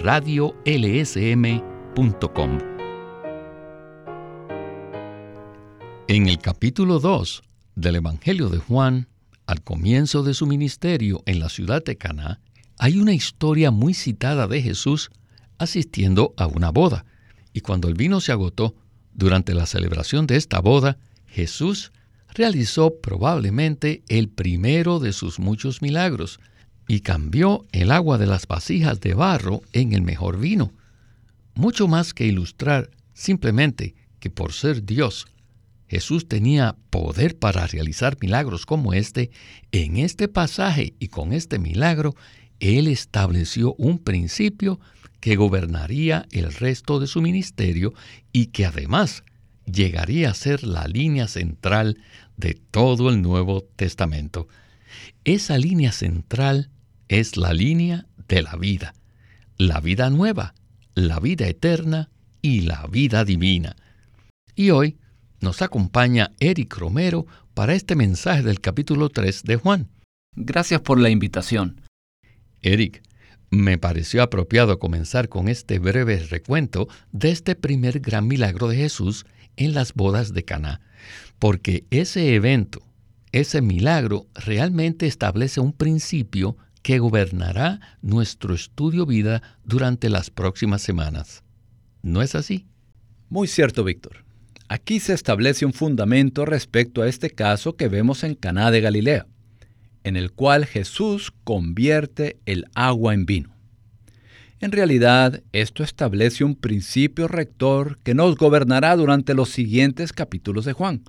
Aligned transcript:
radiolsm.com. 0.00 1.58
En 6.06 6.28
el 6.28 6.38
capítulo 6.38 7.00
2 7.00 7.42
del 7.74 7.96
Evangelio 7.96 8.48
de 8.48 8.58
Juan, 8.58 9.08
al 9.46 9.62
comienzo 9.62 10.22
de 10.22 10.34
su 10.34 10.46
ministerio 10.46 11.22
en 11.26 11.40
la 11.40 11.48
ciudad 11.48 11.84
de 11.84 11.96
Caná, 11.96 12.40
hay 12.78 12.98
una 12.98 13.12
historia 13.12 13.72
muy 13.72 13.92
citada 13.92 14.46
de 14.46 14.62
Jesús 14.62 15.10
asistiendo 15.58 16.32
a 16.36 16.46
una 16.46 16.70
boda. 16.70 17.04
Y 17.52 17.60
cuando 17.60 17.88
el 17.88 17.94
vino 17.94 18.20
se 18.20 18.30
agotó, 18.30 18.76
durante 19.14 19.52
la 19.52 19.66
celebración 19.66 20.28
de 20.28 20.36
esta 20.36 20.60
boda, 20.60 20.96
Jesús 21.26 21.90
realizó 22.34 22.94
probablemente 23.00 24.04
el 24.08 24.28
primero 24.28 25.00
de 25.00 25.12
sus 25.12 25.40
muchos 25.40 25.82
milagros, 25.82 26.38
y 26.88 27.00
cambió 27.00 27.66
el 27.70 27.92
agua 27.92 28.18
de 28.18 28.26
las 28.26 28.48
vasijas 28.48 29.00
de 29.00 29.14
barro 29.14 29.60
en 29.72 29.92
el 29.92 30.02
mejor 30.02 30.40
vino. 30.40 30.72
Mucho 31.54 31.86
más 31.86 32.14
que 32.14 32.26
ilustrar 32.26 32.90
simplemente 33.12 33.94
que 34.18 34.30
por 34.30 34.52
ser 34.52 34.84
Dios, 34.84 35.26
Jesús 35.86 36.28
tenía 36.28 36.76
poder 36.90 37.38
para 37.38 37.66
realizar 37.66 38.16
milagros 38.20 38.66
como 38.66 38.94
este, 38.94 39.30
en 39.70 39.98
este 39.98 40.28
pasaje 40.28 40.94
y 40.98 41.08
con 41.08 41.32
este 41.32 41.58
milagro, 41.58 42.16
Él 42.58 42.88
estableció 42.88 43.74
un 43.74 43.98
principio 43.98 44.80
que 45.20 45.36
gobernaría 45.36 46.26
el 46.30 46.52
resto 46.52 47.00
de 47.00 47.06
su 47.06 47.20
ministerio 47.20 47.92
y 48.32 48.46
que 48.46 48.66
además 48.66 49.24
llegaría 49.66 50.30
a 50.30 50.34
ser 50.34 50.64
la 50.64 50.86
línea 50.86 51.28
central 51.28 51.98
de 52.36 52.54
todo 52.54 53.10
el 53.10 53.20
Nuevo 53.20 53.62
Testamento. 53.76 54.48
Esa 55.24 55.58
línea 55.58 55.92
central 55.92 56.70
es 57.08 57.36
la 57.36 57.52
línea 57.52 58.06
de 58.28 58.42
la 58.42 58.56
vida, 58.56 58.94
la 59.56 59.80
vida 59.80 60.10
nueva, 60.10 60.54
la 60.94 61.20
vida 61.20 61.48
eterna 61.48 62.10
y 62.42 62.60
la 62.62 62.86
vida 62.86 63.24
divina. 63.24 63.76
Y 64.54 64.70
hoy 64.70 64.98
nos 65.40 65.62
acompaña 65.62 66.32
Eric 66.40 66.76
Romero 66.76 67.26
para 67.54 67.74
este 67.74 67.96
mensaje 67.96 68.42
del 68.42 68.60
capítulo 68.60 69.08
3 69.08 69.44
de 69.44 69.56
Juan. 69.56 69.88
Gracias 70.36 70.80
por 70.80 71.00
la 71.00 71.10
invitación. 71.10 71.80
Eric, 72.60 73.02
me 73.50 73.78
pareció 73.78 74.22
apropiado 74.22 74.78
comenzar 74.78 75.28
con 75.28 75.48
este 75.48 75.78
breve 75.78 76.18
recuento 76.18 76.88
de 77.12 77.30
este 77.30 77.54
primer 77.54 78.00
gran 78.00 78.26
milagro 78.26 78.68
de 78.68 78.76
Jesús 78.76 79.24
en 79.56 79.74
las 79.74 79.94
bodas 79.94 80.34
de 80.34 80.44
Caná, 80.44 80.80
porque 81.38 81.86
ese 81.90 82.34
evento, 82.34 82.82
ese 83.32 83.62
milagro 83.62 84.26
realmente 84.34 85.06
establece 85.06 85.60
un 85.60 85.72
principio 85.72 86.56
que 86.82 86.98
gobernará 86.98 87.80
nuestro 88.02 88.54
estudio 88.54 89.06
vida 89.06 89.42
durante 89.64 90.08
las 90.08 90.30
próximas 90.30 90.82
semanas. 90.82 91.42
¿No 92.02 92.22
es 92.22 92.34
así? 92.34 92.66
Muy 93.28 93.48
cierto, 93.48 93.84
Víctor. 93.84 94.24
Aquí 94.68 95.00
se 95.00 95.14
establece 95.14 95.64
un 95.64 95.72
fundamento 95.72 96.44
respecto 96.44 97.02
a 97.02 97.08
este 97.08 97.30
caso 97.30 97.76
que 97.76 97.88
vemos 97.88 98.22
en 98.24 98.34
Caná 98.34 98.70
de 98.70 98.80
Galilea, 98.80 99.26
en 100.04 100.16
el 100.16 100.32
cual 100.32 100.66
Jesús 100.66 101.32
convierte 101.44 102.38
el 102.46 102.66
agua 102.74 103.14
en 103.14 103.26
vino. 103.26 103.54
En 104.60 104.72
realidad, 104.72 105.42
esto 105.52 105.84
establece 105.84 106.44
un 106.44 106.56
principio 106.56 107.28
rector 107.28 107.98
que 108.02 108.14
nos 108.14 108.36
gobernará 108.36 108.96
durante 108.96 109.34
los 109.34 109.50
siguientes 109.50 110.12
capítulos 110.12 110.64
de 110.64 110.72
Juan, 110.72 111.02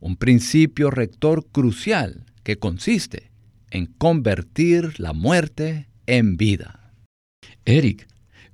un 0.00 0.16
principio 0.16 0.90
rector 0.90 1.46
crucial 1.46 2.24
que 2.42 2.58
consiste 2.58 3.29
en 3.70 3.86
convertir 3.86 4.98
la 4.98 5.12
muerte 5.12 5.88
en 6.06 6.36
vida. 6.36 6.92
Eric, 7.64 8.08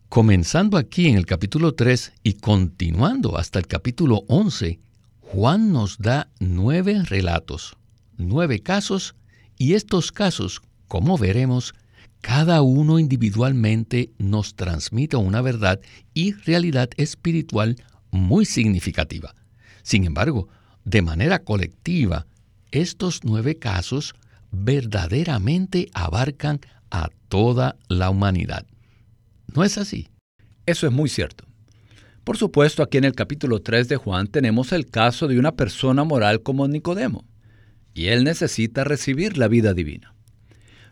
comenzando 0.09 0.77
aquí 0.77 1.09
en 1.09 1.16
el 1.16 1.27
capítulo 1.27 1.75
3 1.75 2.12
y 2.22 2.34
continuando 2.34 3.38
hasta 3.38 3.59
el 3.59 3.66
capítulo 3.66 4.25
11, 4.28 4.78
Juan 5.21 5.72
nos 5.72 5.99
da 5.99 6.28
nueve 6.38 7.03
relatos, 7.04 7.77
nueve 8.16 8.60
casos, 8.60 9.15
y 9.59 9.75
estos 9.75 10.12
casos, 10.12 10.60
como 10.87 11.19
veremos, 11.19 11.75
cada 12.21 12.62
uno 12.62 12.98
individualmente 12.98 14.10
nos 14.19 14.54
transmite 14.54 15.16
una 15.16 15.41
verdad 15.41 15.81
y 16.12 16.33
realidad 16.33 16.91
espiritual 16.97 17.77
muy 18.10 18.44
significativa. 18.44 19.34
Sin 19.83 20.04
embargo, 20.04 20.48
de 20.84 21.03
manera 21.03 21.41
colectiva, 21.41 22.27
estos 22.71 23.21
nueve 23.25 23.56
casos 23.56 24.15
verdaderamente 24.64 25.88
abarcan 25.94 26.60
a 26.90 27.10
toda 27.28 27.76
la 27.88 28.10
humanidad. 28.10 28.66
¿No 29.54 29.64
es 29.64 29.78
así? 29.78 30.08
Eso 30.64 30.86
es 30.86 30.92
muy 30.92 31.08
cierto. 31.08 31.44
Por 32.24 32.36
supuesto, 32.36 32.82
aquí 32.82 32.98
en 32.98 33.04
el 33.04 33.14
capítulo 33.14 33.62
3 33.62 33.88
de 33.88 33.96
Juan 33.96 34.26
tenemos 34.26 34.72
el 34.72 34.86
caso 34.86 35.28
de 35.28 35.38
una 35.38 35.52
persona 35.52 36.02
moral 36.02 36.42
como 36.42 36.66
Nicodemo, 36.66 37.24
y 37.94 38.06
él 38.06 38.24
necesita 38.24 38.82
recibir 38.82 39.38
la 39.38 39.46
vida 39.48 39.74
divina. 39.74 40.12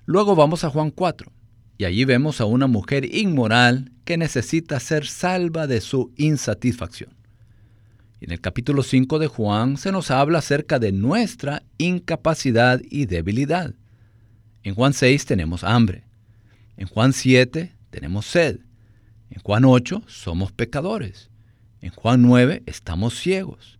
Luego 0.06 0.36
vamos 0.36 0.62
a 0.62 0.70
Juan 0.70 0.90
4, 0.90 1.32
y 1.76 1.86
allí 1.86 2.04
vemos 2.04 2.40
a 2.40 2.44
una 2.44 2.68
mujer 2.68 3.04
inmoral 3.12 3.90
que 4.04 4.16
necesita 4.16 4.78
ser 4.78 5.06
salva 5.06 5.66
de 5.66 5.80
su 5.80 6.12
insatisfacción. 6.16 7.23
En 8.24 8.32
el 8.32 8.40
capítulo 8.40 8.82
5 8.82 9.18
de 9.18 9.26
Juan 9.26 9.76
se 9.76 9.92
nos 9.92 10.10
habla 10.10 10.38
acerca 10.38 10.78
de 10.78 10.92
nuestra 10.92 11.62
incapacidad 11.76 12.80
y 12.82 13.04
debilidad. 13.04 13.74
En 14.62 14.74
Juan 14.74 14.94
6 14.94 15.26
tenemos 15.26 15.62
hambre. 15.62 16.04
En 16.78 16.88
Juan 16.88 17.12
7 17.12 17.76
tenemos 17.90 18.24
sed. 18.24 18.60
En 19.28 19.42
Juan 19.42 19.66
8 19.66 20.04
somos 20.06 20.52
pecadores. 20.52 21.28
En 21.82 21.90
Juan 21.90 22.22
9 22.22 22.62
estamos 22.64 23.14
ciegos. 23.18 23.78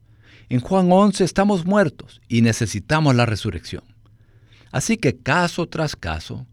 En 0.50 0.61
Juan 0.61 0.93
11 0.93 1.25
estamos 1.25 1.65
muertos 1.65 2.21
y 2.28 2.43
necesitamos 2.43 3.15
la 3.15 3.25
resurrección. 3.25 3.84
Así 4.72 4.99
que 4.99 5.16
caso 5.16 5.71
tras 5.71 5.97
caso, 5.97 6.47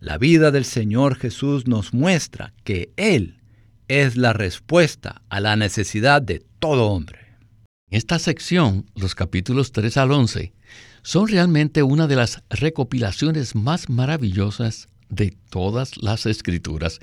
la 0.00 0.18
vida 0.18 0.50
del 0.50 0.64
Señor 0.64 1.14
Jesús 1.14 1.68
nos 1.68 1.94
muestra 1.94 2.52
que 2.64 2.90
Él 2.96 3.38
es 3.86 4.16
la 4.16 4.32
respuesta 4.32 5.22
a 5.28 5.38
la 5.38 5.54
necesidad 5.54 6.20
de 6.20 6.44
todo 6.58 6.88
hombre. 6.88 7.27
Esta 7.90 8.18
sección, 8.18 8.84
los 8.94 9.14
capítulos 9.14 9.72
3 9.72 9.96
al 9.96 10.12
11, 10.12 10.52
son 11.02 11.26
realmente 11.26 11.82
una 11.82 12.06
de 12.06 12.16
las 12.16 12.42
recopilaciones 12.50 13.54
más 13.54 13.88
maravillosas 13.88 14.88
de 15.08 15.34
todas 15.48 15.96
las 15.96 16.26
escrituras, 16.26 17.00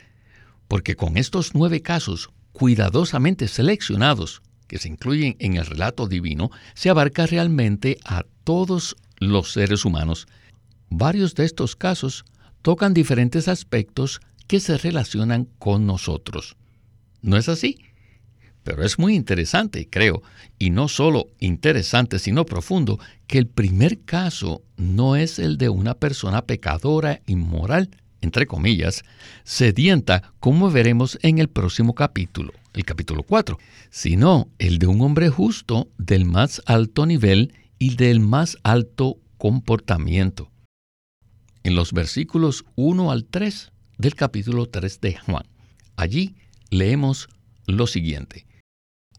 porque 0.68 0.96
con 0.96 1.18
estos 1.18 1.56
nueve 1.56 1.82
casos 1.82 2.30
cuidadosamente 2.52 3.48
seleccionados 3.48 4.44
que 4.68 4.78
se 4.78 4.88
incluyen 4.88 5.36
en 5.40 5.56
el 5.56 5.66
relato 5.66 6.08
divino, 6.08 6.52
se 6.76 6.92
abarca 6.92 7.26
realmente 7.26 7.98
a 8.06 8.24
todos 8.44 8.96
los 9.18 9.54
seres 9.54 9.86
humanos. 9.86 10.28
Varios 10.90 11.34
de 11.34 11.46
estos 11.46 11.76
casos 11.76 12.26
tocan 12.62 12.94
diferentes 12.94 13.48
aspectos 13.48 14.22
que 14.48 14.60
se 14.60 14.78
relacionan 14.78 15.48
con 15.58 15.88
nosotros. 15.88 16.56
¿No 17.22 17.38
es 17.38 17.50
así? 17.50 17.80
Pero 18.66 18.84
es 18.84 18.98
muy 18.98 19.14
interesante, 19.14 19.88
creo, 19.88 20.24
y 20.58 20.72
no 20.72 20.88
solo 20.88 21.30
interesante, 21.40 22.18
sino 22.18 22.48
profundo, 22.48 23.00
que 23.28 23.38
el 23.38 23.46
primer 23.46 24.02
caso 24.02 24.64
no 24.76 25.16
es 25.16 25.38
el 25.38 25.60
de 25.60 25.70
una 25.70 25.94
persona 25.94 26.42
pecadora, 26.42 27.22
inmoral, 27.28 27.92
entre 28.22 28.48
comillas, 28.48 29.04
sedienta, 29.44 30.34
como 30.40 30.72
veremos 30.72 31.20
en 31.22 31.38
el 31.38 31.48
próximo 31.48 31.94
capítulo, 31.94 32.54
el 32.74 32.86
capítulo 32.86 33.22
4, 33.22 33.60
sino 33.92 34.50
el 34.58 34.80
de 34.80 34.88
un 34.88 35.00
hombre 35.02 35.30
justo 35.30 35.88
del 36.00 36.26
más 36.26 36.64
alto 36.66 37.06
nivel 37.06 37.54
y 37.78 37.98
del 37.98 38.20
más 38.20 38.58
alto 38.64 39.20
comportamiento. 39.38 40.50
En 41.62 41.76
los 41.76 41.94
versículos 41.94 42.66
1 42.74 43.12
al 43.12 43.26
3 43.26 43.72
del 44.00 44.16
capítulo 44.16 44.66
3 44.66 45.02
de 45.02 45.18
Juan, 45.18 45.46
allí 45.98 46.36
leemos 46.72 47.30
lo 47.68 47.86
siguiente. 47.86 48.45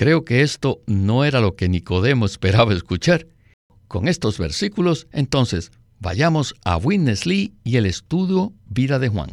Creo 0.00 0.24
que 0.24 0.40
esto 0.40 0.80
no 0.86 1.26
era 1.26 1.42
lo 1.42 1.56
que 1.56 1.68
Nicodemo 1.68 2.24
esperaba 2.24 2.72
escuchar. 2.72 3.26
Con 3.86 4.08
estos 4.08 4.38
versículos, 4.38 5.06
entonces, 5.12 5.72
vayamos 5.98 6.54
a 6.64 6.78
Witness 6.78 7.26
Lee 7.26 7.52
y 7.64 7.76
el 7.76 7.84
estudio 7.84 8.54
Vida 8.64 8.98
de 8.98 9.10
Juan. 9.10 9.28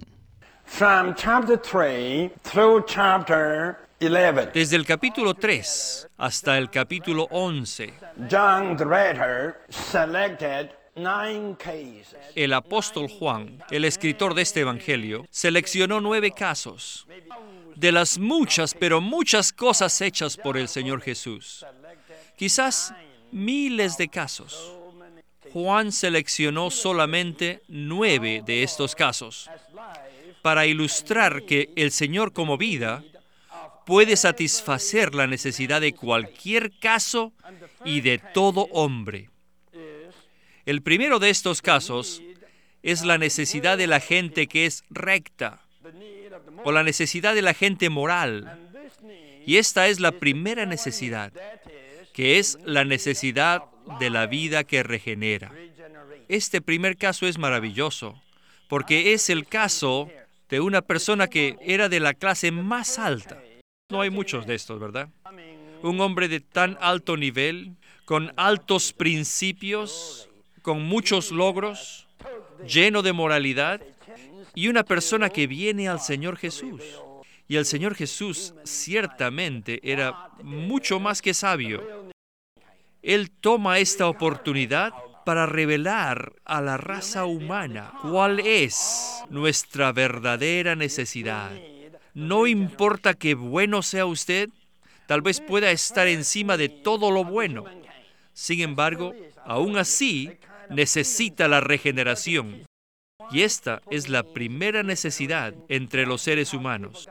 Desde 4.53 4.75
el 4.75 4.85
capítulo 4.85 5.33
3 5.35 6.09
hasta 6.17 6.57
el 6.57 6.69
capítulo 6.69 7.29
11, 7.31 7.93
el 12.35 12.53
apóstol 12.53 13.07
Juan, 13.07 13.63
el 13.71 13.85
escritor 13.85 14.33
de 14.33 14.41
este 14.41 14.59
Evangelio, 14.59 15.25
seleccionó 15.31 16.01
nueve 16.01 16.31
casos 16.31 17.07
de 17.77 17.91
las 17.91 18.17
muchas, 18.17 18.73
pero 18.73 19.01
muchas 19.01 19.53
cosas 19.53 20.01
hechas 20.01 20.35
por 20.35 20.57
el 20.57 20.67
Señor 20.67 21.01
Jesús. 21.01 21.63
Quizás 22.35 22.93
miles 23.31 23.97
de 23.97 24.07
casos. 24.07 24.73
Juan 25.53 25.91
seleccionó 25.91 26.71
solamente 26.71 27.61
nueve 27.67 28.41
de 28.45 28.63
estos 28.63 28.95
casos 28.95 29.49
para 30.41 30.65
ilustrar 30.65 31.43
que 31.43 31.71
el 31.75 31.91
Señor 31.91 32.33
como 32.33 32.57
vida 32.57 33.03
puede 33.85 34.17
satisfacer 34.17 35.13
la 35.13 35.27
necesidad 35.27 35.79
de 35.79 35.93
cualquier 35.93 36.77
caso 36.79 37.31
y 37.85 38.01
de 38.01 38.17
todo 38.17 38.67
hombre. 38.71 39.29
El 40.65 40.81
primero 40.81 41.19
de 41.19 41.29
estos 41.29 41.61
casos 41.61 42.21
es 42.81 43.05
la 43.05 43.17
necesidad 43.17 43.77
de 43.77 43.87
la 43.87 43.99
gente 43.99 44.47
que 44.47 44.65
es 44.65 44.83
recta 44.89 45.61
o 46.63 46.71
la 46.71 46.83
necesidad 46.83 47.35
de 47.35 47.41
la 47.41 47.53
gente 47.53 47.89
moral. 47.89 48.69
Y 49.45 49.57
esta 49.57 49.87
es 49.87 49.99
la 49.99 50.11
primera 50.11 50.65
necesidad, 50.65 51.31
que 52.13 52.39
es 52.39 52.57
la 52.65 52.83
necesidad 52.83 53.63
de 53.99 54.09
la 54.09 54.27
vida 54.27 54.63
que 54.63 54.83
regenera. 54.83 55.51
Este 56.27 56.61
primer 56.61 56.97
caso 56.97 57.27
es 57.27 57.37
maravilloso, 57.37 58.21
porque 58.67 59.13
es 59.13 59.29
el 59.29 59.47
caso 59.47 60.09
de 60.49 60.59
una 60.59 60.81
persona 60.81 61.27
que 61.27 61.57
era 61.61 61.89
de 61.89 61.99
la 61.99 62.13
clase 62.13 62.51
más 62.51 62.99
alta. 62.99 63.41
No 63.89 64.01
hay 64.01 64.09
muchos 64.09 64.45
de 64.45 64.55
estos, 64.55 64.79
¿verdad? 64.79 65.09
Un 65.81 66.01
hombre 66.01 66.27
de 66.27 66.41
tan 66.41 66.77
alto 66.81 67.15
nivel, 67.15 67.75
con 68.03 68.33
altos 68.35 68.93
principios, 68.93 70.29
con 70.61 70.81
muchos 70.83 71.31
logros, 71.31 72.07
lleno 72.67 73.01
de 73.01 73.13
moralidad, 73.13 73.81
y 74.57 74.69
una 74.69 74.83
persona 74.83 75.29
que 75.29 75.45
viene 75.45 75.87
al 75.87 75.99
Señor 75.99 76.35
Jesús. 76.35 76.81
Y 77.47 77.57
el 77.57 77.65
Señor 77.65 77.93
Jesús 77.93 78.55
ciertamente 78.63 79.79
era 79.83 80.31
mucho 80.41 80.99
más 80.99 81.21
que 81.21 81.35
sabio. 81.35 82.09
Él 83.03 83.29
toma 83.29 83.77
esta 83.77 84.07
oportunidad 84.07 84.93
para 85.27 85.45
revelar 85.45 86.33
a 86.43 86.61
la 86.61 86.77
raza 86.77 87.25
humana 87.25 87.93
cuál 88.01 88.39
es 88.39 89.23
nuestra 89.29 89.91
verdadera 89.91 90.75
necesidad. 90.75 91.51
No 92.15 92.47
importa 92.47 93.13
qué 93.13 93.35
bueno 93.35 93.83
sea 93.83 94.07
usted, 94.07 94.49
tal 95.05 95.21
vez 95.21 95.39
pueda 95.39 95.69
estar 95.69 96.07
encima 96.07 96.57
de 96.57 96.69
todo 96.69 97.11
lo 97.11 97.23
bueno. 97.23 97.65
Sin 98.33 98.61
embargo, 98.61 99.13
aún 99.45 99.77
así, 99.77 100.31
necesita 100.71 101.47
la 101.47 101.61
regeneración. 101.61 102.65
Y 103.31 103.41
esta 103.41 103.81
es 103.89 104.09
la 104.09 104.23
primera 104.23 104.83
necesidad 104.83 105.53
entre 105.69 106.05
los 106.05 106.21
seres 106.21 106.53
humanos. 106.53 107.09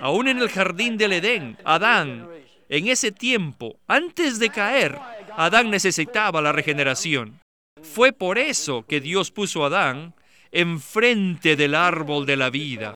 Aún 0.00 0.28
en 0.28 0.38
el 0.38 0.48
jardín 0.48 0.96
del 0.96 1.12
Edén, 1.12 1.58
Adán, 1.64 2.28
en 2.68 2.88
ese 2.88 3.12
tiempo, 3.12 3.76
antes 3.86 4.38
de 4.38 4.50
caer, 4.50 4.98
Adán 5.36 5.70
necesitaba 5.70 6.40
la 6.40 6.52
regeneración. 6.52 7.40
Fue 7.82 8.12
por 8.12 8.38
eso 8.38 8.84
que 8.86 9.00
Dios 9.00 9.30
puso 9.30 9.64
a 9.64 9.66
Adán 9.66 10.14
enfrente 10.50 11.56
del 11.56 11.74
árbol 11.74 12.26
de 12.26 12.36
la 12.36 12.48
vida. 12.48 12.94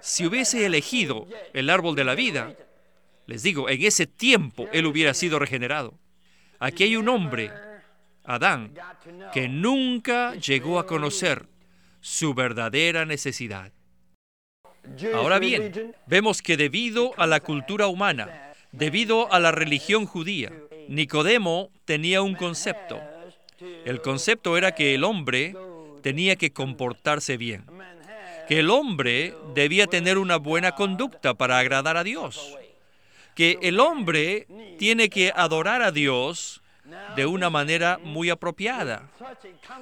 Si 0.00 0.26
hubiese 0.26 0.64
elegido 0.64 1.26
el 1.52 1.70
árbol 1.70 1.96
de 1.96 2.04
la 2.04 2.14
vida, 2.14 2.54
les 3.26 3.42
digo, 3.42 3.68
en 3.68 3.82
ese 3.82 4.06
tiempo 4.06 4.68
él 4.72 4.86
hubiera 4.86 5.14
sido 5.14 5.38
regenerado. 5.38 5.98
Aquí 6.60 6.84
hay 6.84 6.96
un 6.96 7.08
hombre, 7.08 7.50
Adán, 8.24 8.74
que 9.32 9.48
nunca 9.48 10.34
llegó 10.34 10.78
a 10.78 10.86
conocer 10.86 11.46
su 12.00 12.34
verdadera 12.34 13.04
necesidad. 13.04 13.72
Ahora 15.14 15.38
bien, 15.38 15.94
vemos 16.06 16.42
que 16.42 16.56
debido 16.56 17.12
a 17.18 17.26
la 17.26 17.40
cultura 17.40 17.88
humana, 17.88 18.52
debido 18.72 19.32
a 19.32 19.38
la 19.38 19.52
religión 19.52 20.06
judía, 20.06 20.52
Nicodemo 20.88 21.70
tenía 21.84 22.22
un 22.22 22.34
concepto. 22.34 23.00
El 23.84 24.00
concepto 24.00 24.56
era 24.56 24.72
que 24.74 24.94
el 24.94 25.04
hombre 25.04 25.54
tenía 26.02 26.36
que 26.36 26.52
comportarse 26.52 27.36
bien, 27.36 27.64
que 28.46 28.60
el 28.60 28.70
hombre 28.70 29.34
debía 29.54 29.86
tener 29.86 30.16
una 30.16 30.36
buena 30.36 30.72
conducta 30.72 31.34
para 31.34 31.58
agradar 31.58 31.96
a 31.96 32.04
Dios, 32.04 32.56
que 33.34 33.58
el 33.62 33.80
hombre 33.80 34.46
tiene 34.78 35.10
que 35.10 35.32
adorar 35.34 35.82
a 35.82 35.92
Dios 35.92 36.62
de 37.16 37.26
una 37.26 37.50
manera 37.50 37.98
muy 38.02 38.30
apropiada. 38.30 39.08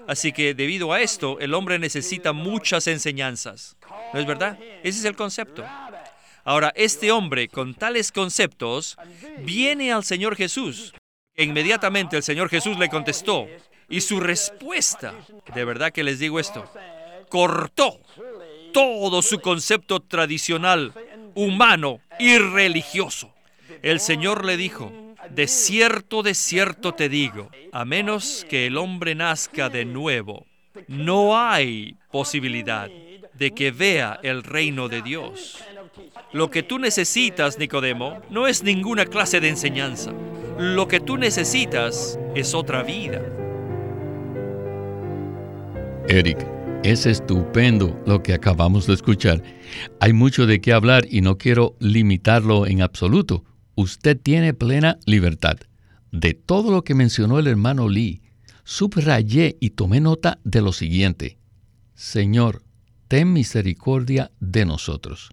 Así 0.06 0.32
que 0.32 0.55
debido 0.55 0.93
a 0.93 1.00
esto, 1.00 1.38
el 1.41 1.55
hombre 1.55 1.79
necesita 1.79 2.32
muchas 2.32 2.87
enseñanzas. 2.87 3.76
¿No 4.12 4.20
es 4.20 4.26
verdad? 4.26 4.58
Ese 4.82 5.00
es 5.00 5.05
el 5.05 5.17
concepto. 5.17 5.64
Ahora, 6.44 6.73
este 6.76 7.11
hombre 7.11 7.49
con 7.49 7.75
tales 7.75 8.12
conceptos 8.12 8.97
viene 9.38 9.93
al 9.93 10.05
Señor 10.05 10.37
Jesús. 10.37 10.94
inmediatamente 11.37 12.17
el 12.17 12.23
Señor 12.23 12.49
Jesús 12.49 12.79
le 12.79 12.88
contestó. 12.88 13.47
Y 13.88 14.00
su 14.00 14.20
respuesta, 14.20 15.14
de 15.55 15.64
verdad 15.64 15.93
que 15.93 16.03
les 16.03 16.19
digo 16.19 16.41
esto, 16.41 16.69
cortó 17.29 18.00
todo 18.73 19.23
su 19.23 19.41
concepto 19.41 20.00
tradicional, 20.00 20.93
humano 21.34 22.01
y 22.19 22.39
religioso. 22.39 23.32
El 23.82 24.01
Señor 24.01 24.44
le 24.44 24.56
dijo, 24.56 24.93
de 25.31 25.47
cierto, 25.47 26.23
de 26.23 26.35
cierto 26.35 26.95
te 26.95 27.09
digo, 27.09 27.51
a 27.73 27.85
menos 27.85 28.47
que 28.49 28.67
el 28.67 28.77
hombre 28.77 29.15
nazca 29.15 29.69
de 29.69 29.85
nuevo, 29.85 30.47
no 30.89 31.39
hay 31.39 31.97
posibilidad 32.11 32.89
de 33.35 33.51
que 33.53 33.71
vea 33.71 34.19
el 34.23 34.43
reino 34.43 34.89
de 34.89 35.03
Dios. 35.03 35.63
Lo 36.33 36.51
que 36.51 36.63
tú 36.63 36.79
necesitas, 36.79 37.59
Nicodemo, 37.59 38.21
no 38.31 38.47
es 38.47 38.63
ninguna 38.63 39.06
clase 39.06 39.41
de 39.41 39.49
enseñanza. 39.49 40.13
Lo 40.59 40.89
que 40.89 41.01
tú 41.01 41.17
necesitas 41.17 42.19
es 42.35 42.55
otra 42.55 42.83
vida. 42.83 43.23
Eric, 46.09 46.47
es 46.83 47.05
estupendo 47.05 48.01
lo 48.06 48.23
que 48.23 48.33
acabamos 48.33 48.87
de 48.87 48.95
escuchar. 48.95 49.43
Hay 50.01 50.13
mucho 50.13 50.47
de 50.47 50.61
qué 50.61 50.73
hablar 50.73 51.05
y 51.11 51.21
no 51.21 51.37
quiero 51.37 51.75
limitarlo 51.81 52.67
en 52.67 52.83
absoluto 52.83 53.45
usted 53.77 54.19
tiene 54.21 54.55
plena 54.55 54.99
libertad. 55.06 55.59
De 56.11 56.35
todo 56.35 56.73
lo 56.73 56.83
que 56.83 56.95
mencionó 56.95 57.39
el 57.39 57.47
hermano 57.47 57.89
Lee, 57.89 58.23
subrayé 58.65 59.56
y 59.61 59.71
tomé 59.71 60.01
nota 60.01 60.41
de 60.43 60.63
lo 60.63 60.73
siguiente. 60.73 61.39
Señor, 61.95 62.63
ten 63.06 63.33
misericordia 63.33 64.33
de 64.41 64.65
nosotros. 64.65 65.31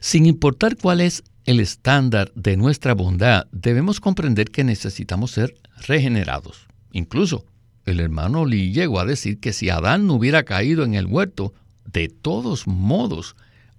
Sin 0.00 0.26
importar 0.26 0.76
cuál 0.76 1.00
es 1.00 1.22
el 1.44 1.60
estándar 1.60 2.32
de 2.34 2.56
nuestra 2.56 2.94
bondad, 2.94 3.46
debemos 3.52 4.00
comprender 4.00 4.50
que 4.50 4.64
necesitamos 4.64 5.30
ser 5.30 5.54
regenerados. 5.86 6.66
Incluso 6.92 7.44
el 7.84 8.00
hermano 8.00 8.46
Lee 8.46 8.72
llegó 8.72 8.98
a 8.98 9.04
decir 9.04 9.38
que 9.38 9.52
si 9.52 9.68
Adán 9.68 10.06
no 10.06 10.14
hubiera 10.14 10.44
caído 10.44 10.84
en 10.84 10.94
el 10.94 11.06
huerto, 11.06 11.52
de 11.92 12.08
todos 12.08 12.66
modos, 12.66 13.36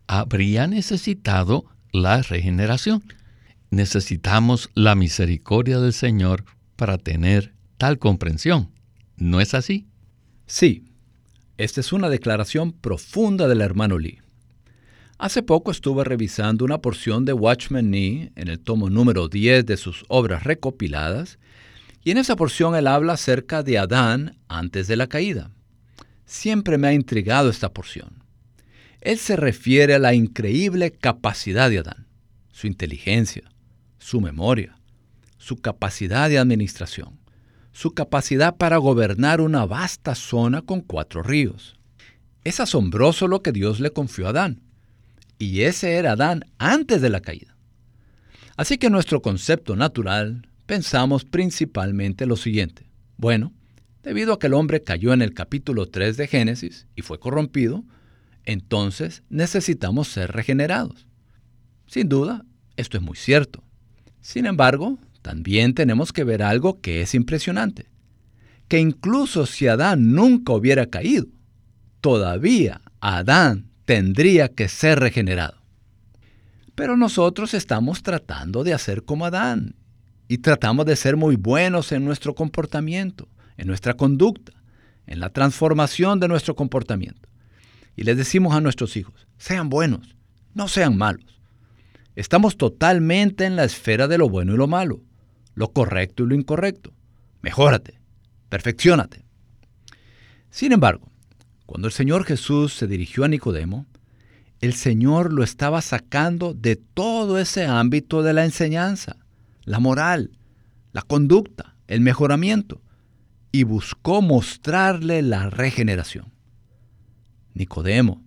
habría 0.08 0.68
necesitado 0.68 1.66
la 1.92 2.22
regeneración 2.22 3.04
necesitamos 3.76 4.70
la 4.74 4.96
misericordia 4.96 5.80
del 5.80 5.94
Señor 5.94 6.46
para 6.78 6.98
tener 6.98 7.54
tal 7.78 8.00
comprensión. 8.00 8.72
¿No 9.18 9.42
es 9.42 9.54
así? 9.54 9.86
Sí, 10.48 10.86
esta 11.58 11.82
es 11.82 11.92
una 11.92 12.10
declaración 12.10 12.72
profunda 12.72 13.48
del 13.48 13.62
hermano 13.62 13.98
Lee. 14.00 14.22
Hace 15.18 15.44
poco 15.44 15.72
estuve 15.72 16.04
revisando 16.04 16.64
una 16.64 16.80
porción 16.80 17.26
de 17.26 17.34
Watchman 17.34 17.90
Nee 17.90 18.32
en 18.36 18.48
el 18.48 18.60
tomo 18.60 18.90
número 18.90 19.28
10 19.28 19.66
de 19.66 19.78
sus 19.78 20.06
obras 20.08 20.44
recopiladas, 20.44 21.38
y 22.04 22.12
en 22.12 22.18
esa 22.18 22.36
porción 22.36 22.76
él 22.76 22.88
habla 22.88 23.14
acerca 23.14 23.62
de 23.62 23.78
Adán 23.78 24.38
antes 24.48 24.88
de 24.88 24.96
la 24.96 25.08
caída. 25.08 25.52
Siempre 26.26 26.78
me 26.78 26.88
ha 26.88 26.94
intrigado 26.94 27.50
esta 27.50 27.74
porción. 27.74 28.24
Él 29.02 29.18
se 29.18 29.36
refiere 29.36 29.96
a 29.96 30.00
la 30.00 30.14
increíble 30.14 30.92
capacidad 30.92 31.70
de 31.70 31.80
Adán, 31.80 32.08
su 32.52 32.68
inteligencia, 32.68 33.44
su 34.06 34.22
memoria, 34.22 34.78
su 35.40 35.56
capacidad 35.56 36.30
de 36.30 36.38
administración, 36.38 37.18
su 37.72 37.96
capacidad 37.96 38.56
para 38.56 38.78
gobernar 38.78 39.42
una 39.42 39.66
vasta 39.66 40.14
zona 40.14 40.62
con 40.62 40.82
cuatro 40.82 41.24
ríos. 41.24 41.76
Es 42.44 42.60
asombroso 42.60 43.28
lo 43.28 43.42
que 43.42 43.52
Dios 43.52 43.80
le 43.80 43.90
confió 43.90 44.28
a 44.28 44.30
Adán. 44.30 44.62
Y 45.40 45.62
ese 45.62 45.96
era 45.96 46.12
Adán 46.12 46.46
antes 46.60 47.02
de 47.02 47.10
la 47.10 47.20
caída. 47.20 47.58
Así 48.58 48.78
que 48.78 48.88
en 48.88 48.94
nuestro 48.94 49.24
concepto 49.24 49.76
natural 49.76 50.48
pensamos 50.68 51.26
principalmente 51.26 52.28
lo 52.28 52.36
siguiente. 52.36 52.88
Bueno, 53.18 53.54
debido 54.04 54.34
a 54.34 54.40
que 54.40 54.46
el 54.46 54.54
hombre 54.54 54.84
cayó 54.84 55.14
en 55.14 55.24
el 55.24 55.34
capítulo 55.34 55.88
3 55.88 56.16
de 56.16 56.28
Génesis 56.28 56.86
y 56.96 57.02
fue 57.02 57.20
corrompido, 57.20 57.84
entonces 58.44 59.24
necesitamos 59.30 60.10
ser 60.10 60.32
regenerados. 60.32 61.08
Sin 61.88 62.08
duda, 62.08 62.46
esto 62.78 62.98
es 62.98 63.04
muy 63.04 63.18
cierto. 63.18 63.66
Sin 64.26 64.48
embargo, 64.48 64.98
también 65.22 65.76
tenemos 65.76 66.12
que 66.12 66.24
ver 66.24 66.42
algo 66.42 66.82
que 66.82 67.04
es 67.04 67.14
impresionante, 67.14 67.92
que 68.68 68.80
incluso 68.80 69.46
si 69.46 69.68
Adán 69.68 70.14
nunca 70.14 70.54
hubiera 70.54 70.88
caído, 70.88 71.28
todavía 72.02 72.82
Adán 73.02 73.70
tendría 73.86 74.48
que 74.48 74.68
ser 74.68 75.00
regenerado. 75.00 75.62
Pero 76.74 76.98
nosotros 76.98 77.54
estamos 77.54 78.02
tratando 78.02 78.64
de 78.64 78.74
hacer 78.74 79.04
como 79.04 79.28
Adán 79.28 79.76
y 80.28 80.40
tratamos 80.40 80.88
de 80.88 80.96
ser 80.96 81.18
muy 81.18 81.36
buenos 81.36 81.92
en 81.92 82.04
nuestro 82.04 82.34
comportamiento, 82.34 83.30
en 83.58 83.68
nuestra 83.68 83.94
conducta, 83.94 84.54
en 85.06 85.20
la 85.20 85.30
transformación 85.30 86.20
de 86.20 86.30
nuestro 86.30 86.56
comportamiento. 86.56 87.30
Y 87.96 88.06
les 88.06 88.18
decimos 88.18 88.56
a 88.56 88.62
nuestros 88.62 88.98
hijos, 88.98 89.28
sean 89.38 89.70
buenos, 89.70 90.16
no 90.56 90.68
sean 90.68 90.98
malos. 90.98 91.35
Estamos 92.16 92.58
totalmente 92.58 93.46
en 93.46 93.56
la 93.56 93.66
esfera 93.66 94.08
de 94.08 94.18
lo 94.18 94.30
bueno 94.30 94.54
y 94.54 94.58
lo 94.58 94.68
malo, 94.68 95.02
lo 95.54 95.72
correcto 95.74 96.24
y 96.24 96.28
lo 96.28 96.36
incorrecto. 96.36 96.94
Mejórate, 97.42 98.00
perfeccionate. 98.50 99.26
Sin 100.50 100.72
embargo, 100.72 101.12
cuando 101.66 101.88
el 101.88 101.94
Señor 101.94 102.24
Jesús 102.24 102.74
se 102.74 102.88
dirigió 102.88 103.26
a 103.26 103.28
Nicodemo, 103.28 103.86
el 104.62 104.74
Señor 104.74 105.34
lo 105.34 105.44
estaba 105.44 105.82
sacando 105.82 106.54
de 106.54 106.78
todo 106.78 107.38
ese 107.38 107.66
ámbito 107.66 108.24
de 108.24 108.34
la 108.34 108.46
enseñanza, 108.46 109.18
la 109.64 109.80
moral, 109.80 110.32
la 110.94 111.02
conducta, 111.02 111.76
el 111.88 112.02
mejoramiento, 112.02 112.82
y 113.52 113.64
buscó 113.64 114.22
mostrarle 114.22 115.22
la 115.22 115.50
regeneración. 115.50 116.32
Nicodemo, 117.54 118.24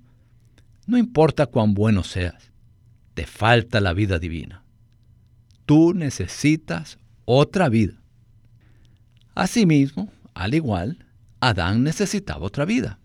no 0.87 0.99
importa 0.99 1.47
cuán 1.47 1.75
bueno 1.75 2.03
seas, 2.03 2.53
te 3.19 3.27
falta 3.27 3.81
la 3.81 3.95
vida 3.95 4.21
divina. 4.21 4.63
Tú 5.67 5.93
necesitas 5.93 7.01
otra 7.25 7.69
vida. 7.69 7.95
Asimismo, 9.35 10.13
al 10.35 10.55
igual, 10.55 11.05
Adán 11.41 11.83
necesitaba 11.83 12.47
otra 12.47 12.65
vida. 12.65 13.01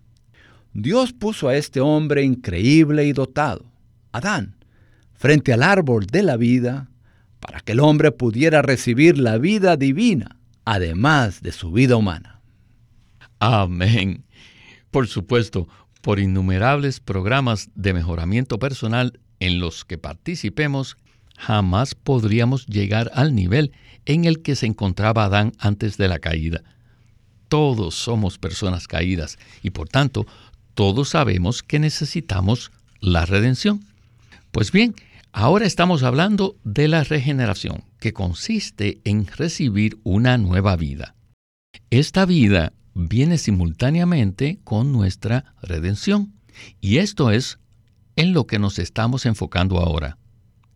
Dios 0.71 1.13
puso 1.13 1.47
a 1.47 1.55
este 1.55 1.81
hombre 1.81 2.21
increíble 2.21 3.07
y 3.07 3.11
dotado, 3.11 3.65
Adán, 4.11 4.55
frente 5.13 5.51
al 5.51 5.63
árbol 5.63 6.05
de 6.05 6.21
la 6.21 6.37
vida, 6.37 6.91
para 7.39 7.59
que 7.61 7.71
el 7.71 7.79
hombre 7.79 8.11
pudiera 8.11 8.61
recibir 8.61 9.17
la 9.17 9.39
vida 9.39 9.77
divina, 9.77 10.37
además 10.63 11.41
de 11.41 11.51
su 11.51 11.71
vida 11.71 11.95
humana. 11.95 12.39
Amén. 13.39 14.25
Por 14.91 15.07
supuesto, 15.07 15.67
por 16.03 16.19
innumerables 16.19 16.99
programas 16.99 17.71
de 17.73 17.95
mejoramiento 17.95 18.59
personal 18.59 19.19
en 19.43 19.59
los 19.59 19.83
que 19.83 19.97
participemos, 19.97 20.97
jamás 21.37 21.95
podríamos 21.95 22.65
llegar 22.65 23.11
al 23.13 23.35
nivel 23.35 23.73
en 24.05 24.23
el 24.23 24.41
que 24.41 24.55
se 24.55 24.65
encontraba 24.65 25.25
Adán 25.25 25.51
antes 25.59 25.97
de 25.97 26.07
la 26.07 26.19
caída. 26.19 26.63
Todos 27.49 27.95
somos 27.95 28.37
personas 28.37 28.87
caídas 28.87 29.37
y 29.61 29.71
por 29.71 29.89
tanto 29.89 30.25
todos 30.75 31.09
sabemos 31.09 31.61
que 31.61 31.77
necesitamos 31.77 32.71
la 33.01 33.25
redención. 33.25 33.85
Pues 34.51 34.71
bien, 34.71 34.95
ahora 35.33 35.65
estamos 35.65 36.03
hablando 36.03 36.55
de 36.63 36.87
la 36.87 37.03
regeneración, 37.03 37.83
que 37.99 38.13
consiste 38.13 39.01
en 39.03 39.27
recibir 39.27 39.99
una 40.03 40.37
nueva 40.37 40.77
vida. 40.77 41.15
Esta 41.89 42.25
vida 42.25 42.71
viene 42.93 43.37
simultáneamente 43.37 44.59
con 44.63 44.93
nuestra 44.93 45.53
redención, 45.61 46.33
y 46.79 46.97
esto 46.97 47.29
es 47.29 47.59
en 48.15 48.33
lo 48.33 48.45
que 48.45 48.59
nos 48.59 48.79
estamos 48.79 49.25
enfocando 49.25 49.79
ahora. 49.79 50.17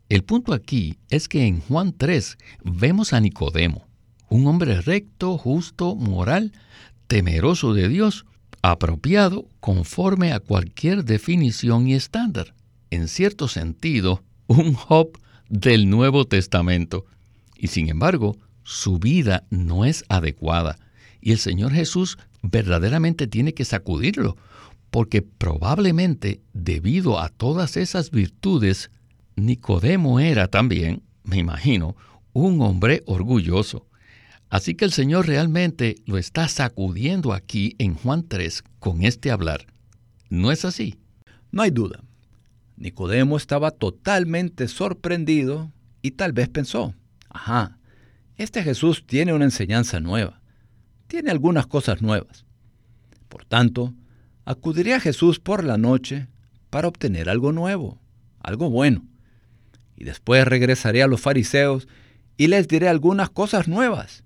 El 0.10 0.24
punto 0.24 0.54
aquí 0.54 0.98
es 1.10 1.28
que 1.28 1.46
en 1.46 1.62
Juan 1.62 1.94
3 1.98 2.38
vemos 2.64 3.14
a 3.14 3.20
Nicodemo, 3.20 3.86
un 4.30 4.48
hombre 4.48 4.82
recto, 4.82 5.38
justo, 5.38 5.96
moral, 5.96 6.54
temeroso 7.08 7.74
de 7.74 7.90
Dios, 7.90 8.26
apropiado 8.62 9.48
conforme 9.60 10.34
a 10.34 10.40
cualquier 10.40 11.04
definición 11.04 11.88
y 11.88 11.94
estándar. 11.94 12.54
En 12.90 13.08
cierto 13.08 13.48
sentido, 13.48 14.24
un 14.48 14.74
Job 14.74 15.18
del 15.50 15.90
Nuevo 15.90 16.26
Testamento. 16.26 17.06
Y 17.58 17.68
sin 17.68 17.90
embargo, 17.90 18.38
su 18.64 19.00
vida 19.00 19.44
no 19.50 19.86
es 19.86 20.04
adecuada. 20.10 20.78
Y 21.22 21.32
el 21.32 21.40
Señor 21.40 21.74
Jesús 21.74 22.18
verdaderamente 22.42 23.28
tiene 23.28 23.54
que 23.54 23.66
sacudirlo, 23.66 24.38
porque 24.90 25.22
probablemente 25.22 26.42
debido 26.54 27.20
a 27.20 27.30
todas 27.30 27.78
esas 27.78 28.12
virtudes, 28.12 28.90
Nicodemo 29.36 30.20
era 30.20 30.48
también, 30.48 31.04
me 31.24 31.38
imagino, 31.38 31.96
un 32.34 32.62
hombre 32.62 33.04
orgulloso. 33.06 33.88
Así 34.50 34.76
que 34.76 34.86
el 34.86 34.92
Señor 34.92 35.28
realmente 35.28 35.98
lo 36.06 36.18
está 36.18 36.48
sacudiendo 36.48 37.34
aquí 37.34 37.76
en 37.80 37.96
Juan 37.96 38.28
3 38.28 38.64
con 38.80 39.04
este 39.04 39.30
hablar. 39.30 39.68
¿No 40.30 40.52
es 40.52 40.64
así? 40.64 40.96
No 41.52 41.62
hay 41.62 41.72
duda. 41.72 42.04
Nicodemo 42.78 43.38
estaba 43.38 43.72
totalmente 43.72 44.68
sorprendido 44.68 45.72
y 46.02 46.12
tal 46.12 46.32
vez 46.32 46.48
pensó, 46.48 46.94
ajá, 47.30 47.78
este 48.38 48.64
Jesús 48.64 49.04
tiene 49.06 49.34
una 49.34 49.46
enseñanza 49.46 50.00
nueva, 50.00 50.42
tiene 51.08 51.32
algunas 51.32 51.66
cosas 51.66 52.02
nuevas. 52.02 52.46
Por 53.30 53.46
tanto, 53.46 53.94
acudiría 54.48 54.96
a 54.96 55.00
Jesús 55.00 55.40
por 55.40 55.64
la 55.64 55.78
noche 55.78 56.28
para 56.70 56.88
obtener 56.88 57.30
algo 57.30 57.52
nuevo, 57.52 58.00
algo 58.40 58.70
bueno. 58.70 59.06
Y 59.96 60.04
después 60.04 60.46
regresaré 60.46 61.04
a 61.04 61.08
los 61.08 61.22
fariseos 61.22 61.88
y 62.38 62.48
les 62.48 62.68
diré 62.68 62.88
algunas 62.88 63.30
cosas 63.30 63.68
nuevas 63.68 64.24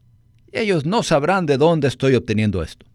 ellos 0.52 0.86
no 0.86 1.04
sabrán 1.04 1.46
de 1.46 1.58
dónde 1.58 1.88
estoy 1.88 2.16
obteniendo 2.16 2.62
esto. 2.62 2.86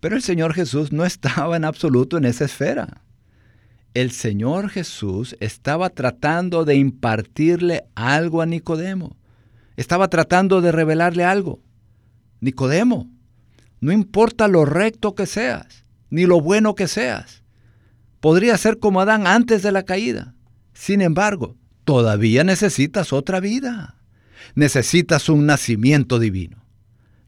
Pero 0.00 0.16
el 0.16 0.22
Señor 0.22 0.54
Jesús 0.54 0.92
no 0.92 1.04
estaba 1.04 1.56
en 1.56 1.64
absoluto 1.64 2.16
en 2.16 2.24
esa 2.24 2.44
esfera. 2.44 3.02
El 3.94 4.10
Señor 4.10 4.70
Jesús 4.70 5.36
estaba 5.40 5.90
tratando 5.90 6.64
de 6.64 6.76
impartirle 6.76 7.84
algo 7.94 8.42
a 8.42 8.46
Nicodemo. 8.46 9.16
Estaba 9.76 10.08
tratando 10.08 10.60
de 10.60 10.72
revelarle 10.72 11.24
algo. 11.24 11.60
Nicodemo, 12.40 13.10
no 13.80 13.92
importa 13.92 14.48
lo 14.48 14.64
recto 14.64 15.14
que 15.14 15.26
seas, 15.26 15.84
ni 16.10 16.26
lo 16.26 16.40
bueno 16.40 16.74
que 16.74 16.88
seas. 16.88 17.42
Podría 18.20 18.56
ser 18.58 18.78
como 18.78 19.00
Adán 19.00 19.26
antes 19.26 19.62
de 19.62 19.72
la 19.72 19.84
caída. 19.84 20.34
Sin 20.72 21.00
embargo, 21.00 21.56
todavía 21.84 22.44
necesitas 22.44 23.12
otra 23.12 23.40
vida 23.40 23.98
necesitas 24.54 25.28
un 25.28 25.46
nacimiento 25.46 26.18
divino. 26.18 26.64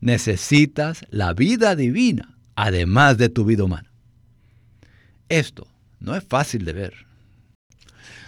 Necesitas 0.01 1.05
la 1.11 1.35
vida 1.35 1.77
divina, 1.77 2.37
además 2.55 3.19
de 3.19 3.29
tu 3.29 3.45
vida 3.45 3.65
humana. 3.65 3.93
Esto 5.29 5.67
no 6.01 6.17
es 6.17 6.25
fácil 6.25 6.65
de 6.65 6.73
ver. 6.73 6.95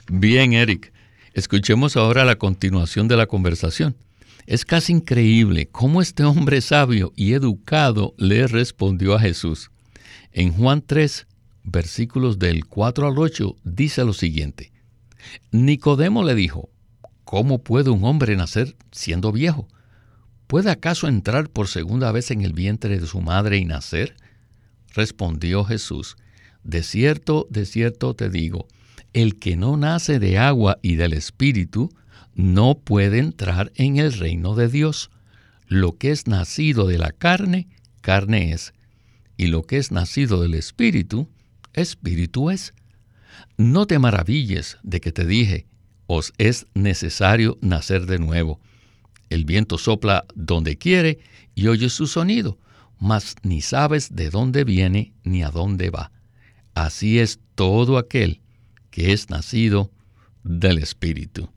Bien, 0.08 0.52
Eric. 0.52 0.92
Escuchemos 1.32 1.96
ahora 1.96 2.24
la 2.24 2.36
continuación 2.36 3.08
de 3.08 3.16
la 3.16 3.26
conversación. 3.26 3.96
Es 4.46 4.64
casi 4.64 4.92
increíble 4.92 5.68
cómo 5.68 6.02
este 6.02 6.24
hombre 6.24 6.60
sabio 6.60 7.12
y 7.16 7.32
educado 7.32 8.14
le 8.18 8.46
respondió 8.46 9.14
a 9.14 9.20
Jesús. 9.20 9.70
En 10.32 10.52
Juan 10.52 10.82
3, 10.84 11.26
versículos 11.62 12.38
del 12.38 12.66
4 12.66 13.06
al 13.06 13.18
8, 13.18 13.56
dice 13.64 14.04
lo 14.04 14.12
siguiente. 14.12 14.72
Nicodemo 15.52 16.24
le 16.24 16.34
dijo, 16.34 16.70
¿Cómo 17.24 17.62
puede 17.62 17.90
un 17.90 18.04
hombre 18.04 18.36
nacer 18.36 18.76
siendo 18.90 19.32
viejo? 19.32 19.68
¿Puede 20.46 20.70
acaso 20.70 21.08
entrar 21.08 21.48
por 21.48 21.68
segunda 21.68 22.12
vez 22.12 22.30
en 22.30 22.42
el 22.42 22.52
vientre 22.52 22.98
de 22.98 23.06
su 23.06 23.20
madre 23.20 23.58
y 23.58 23.64
nacer? 23.64 24.16
Respondió 24.92 25.64
Jesús, 25.64 26.16
De 26.64 26.82
cierto, 26.82 27.46
de 27.48 27.64
cierto 27.64 28.14
te 28.14 28.28
digo, 28.28 28.66
el 29.12 29.38
que 29.38 29.56
no 29.56 29.76
nace 29.76 30.18
de 30.18 30.38
agua 30.38 30.78
y 30.82 30.96
del 30.96 31.12
Espíritu, 31.12 31.90
no 32.34 32.78
puede 32.78 33.18
entrar 33.18 33.72
en 33.74 33.96
el 33.96 34.12
reino 34.12 34.54
de 34.54 34.68
Dios. 34.68 35.10
Lo 35.66 35.98
que 35.98 36.10
es 36.10 36.26
nacido 36.26 36.86
de 36.86 36.98
la 36.98 37.12
carne, 37.12 37.68
carne 38.00 38.52
es, 38.52 38.72
y 39.36 39.46
lo 39.46 39.62
que 39.62 39.78
es 39.78 39.90
nacido 39.90 40.40
del 40.40 40.54
Espíritu, 40.54 41.28
espíritu 41.72 42.50
es. 42.50 42.74
No 43.56 43.86
te 43.86 43.98
maravilles 43.98 44.78
de 44.82 45.00
que 45.00 45.12
te 45.12 45.26
dije, 45.26 45.66
os 46.06 46.32
es 46.38 46.66
necesario 46.74 47.58
nacer 47.60 48.06
de 48.06 48.18
nuevo. 48.18 48.60
El 49.30 49.44
viento 49.44 49.78
sopla 49.78 50.26
donde 50.34 50.76
quiere 50.76 51.18
y 51.54 51.68
oyes 51.68 51.92
su 51.92 52.06
sonido, 52.06 52.58
mas 52.98 53.36
ni 53.42 53.62
sabes 53.62 54.14
de 54.14 54.30
dónde 54.30 54.64
viene 54.64 55.14
ni 55.24 55.42
a 55.42 55.50
dónde 55.50 55.90
va. 55.90 56.12
Así 56.74 57.18
es 57.18 57.40
todo 57.54 57.98
aquel 57.98 58.40
que 58.90 59.12
es 59.12 59.30
nacido 59.30 59.90
del 60.44 60.78
Espíritu. 60.78 61.50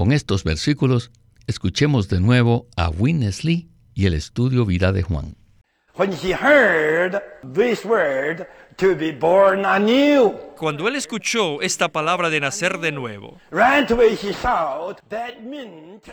Con 0.00 0.12
estos 0.12 0.44
versículos, 0.44 1.10
escuchemos 1.46 2.08
de 2.08 2.20
nuevo 2.20 2.66
a 2.74 2.88
Winnesley 2.88 3.68
y 3.92 4.06
el 4.06 4.14
estudio 4.14 4.64
Vida 4.64 4.92
de 4.92 5.02
Juan. 5.02 5.36
Cuando 10.56 10.88
él 10.88 10.96
escuchó 10.96 11.60
esta 11.60 11.88
palabra 11.90 12.30
de 12.30 12.40
nacer 12.40 12.78
de 12.78 12.92
nuevo, 12.92 13.38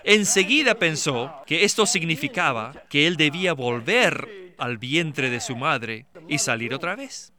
enseguida 0.04 0.76
pensó 0.76 1.34
que 1.46 1.64
esto 1.64 1.86
significaba 1.86 2.74
que 2.90 3.08
él 3.08 3.16
debía 3.16 3.54
volver 3.54 4.54
al 4.58 4.78
vientre 4.78 5.30
de 5.30 5.40
su 5.40 5.56
madre 5.56 6.08
y 6.28 6.40
salir 6.40 6.74
otra 6.74 6.98
vez. 6.98 7.32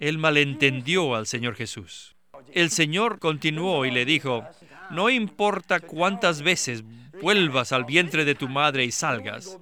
Él 0.00 0.18
malentendió 0.18 1.14
al 1.14 1.28
Señor 1.28 1.54
Jesús. 1.54 2.16
El 2.52 2.70
Señor 2.70 3.20
continuó 3.20 3.86
y 3.86 3.92
le 3.92 4.04
dijo, 4.04 4.44
no 4.92 5.10
importa 5.10 5.80
cuántas 5.80 6.42
veces 6.42 6.84
vuelvas 7.20 7.72
al 7.72 7.84
vientre 7.84 8.24
de 8.24 8.34
tu 8.34 8.48
madre 8.48 8.84
y 8.84 8.92
salgas, 8.92 9.58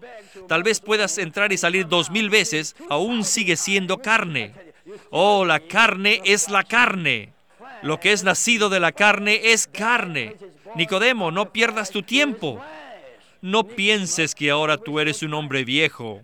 tal 0.49 0.63
vez 0.63 0.81
puedas 0.81 1.19
entrar 1.19 1.53
y 1.53 1.57
salir 1.57 1.89
dos 1.89 2.11
mil 2.11 2.31
veces, 2.31 2.77
aún 2.89 3.25
sigue 3.25 3.57
siendo 3.57 3.99
carne. 3.99 4.55
Oh, 5.11 5.45
la 5.45 5.61
carne 5.61 6.21
es 6.25 6.49
la 6.49 6.65
carne. 6.65 7.33
Lo 7.83 7.99
que 8.01 8.13
es 8.13 8.25
nacido 8.25 8.69
de 8.69 8.81
la 8.81 8.93
carne 8.93 9.53
es 9.53 9.67
carne. 9.67 10.37
Nicodemo, 10.75 11.31
no 11.31 11.53
pierdas 11.53 11.91
tu 11.91 12.03
tiempo. 12.03 12.61
No 13.43 13.65
pienses 13.65 14.35
que 14.35 14.51
ahora 14.51 14.77
tú 14.77 15.01
eres 15.01 15.23
un 15.23 15.33
hombre 15.35 15.65
viejo 15.65 16.23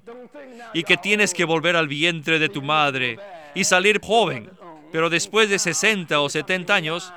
y 0.75 0.83
que 0.83 0.97
tienes 0.97 1.33
que 1.33 1.45
volver 1.45 1.77
al 1.77 1.89
vientre 1.89 2.39
de 2.39 2.49
tu 2.49 2.61
madre 2.61 3.19
y 3.55 3.65
salir 3.65 4.01
joven, 4.03 4.51
pero 4.93 5.09
después 5.09 5.49
de 5.49 5.59
60 5.59 6.21
o 6.21 6.29
70 6.29 6.75
años, 6.75 7.13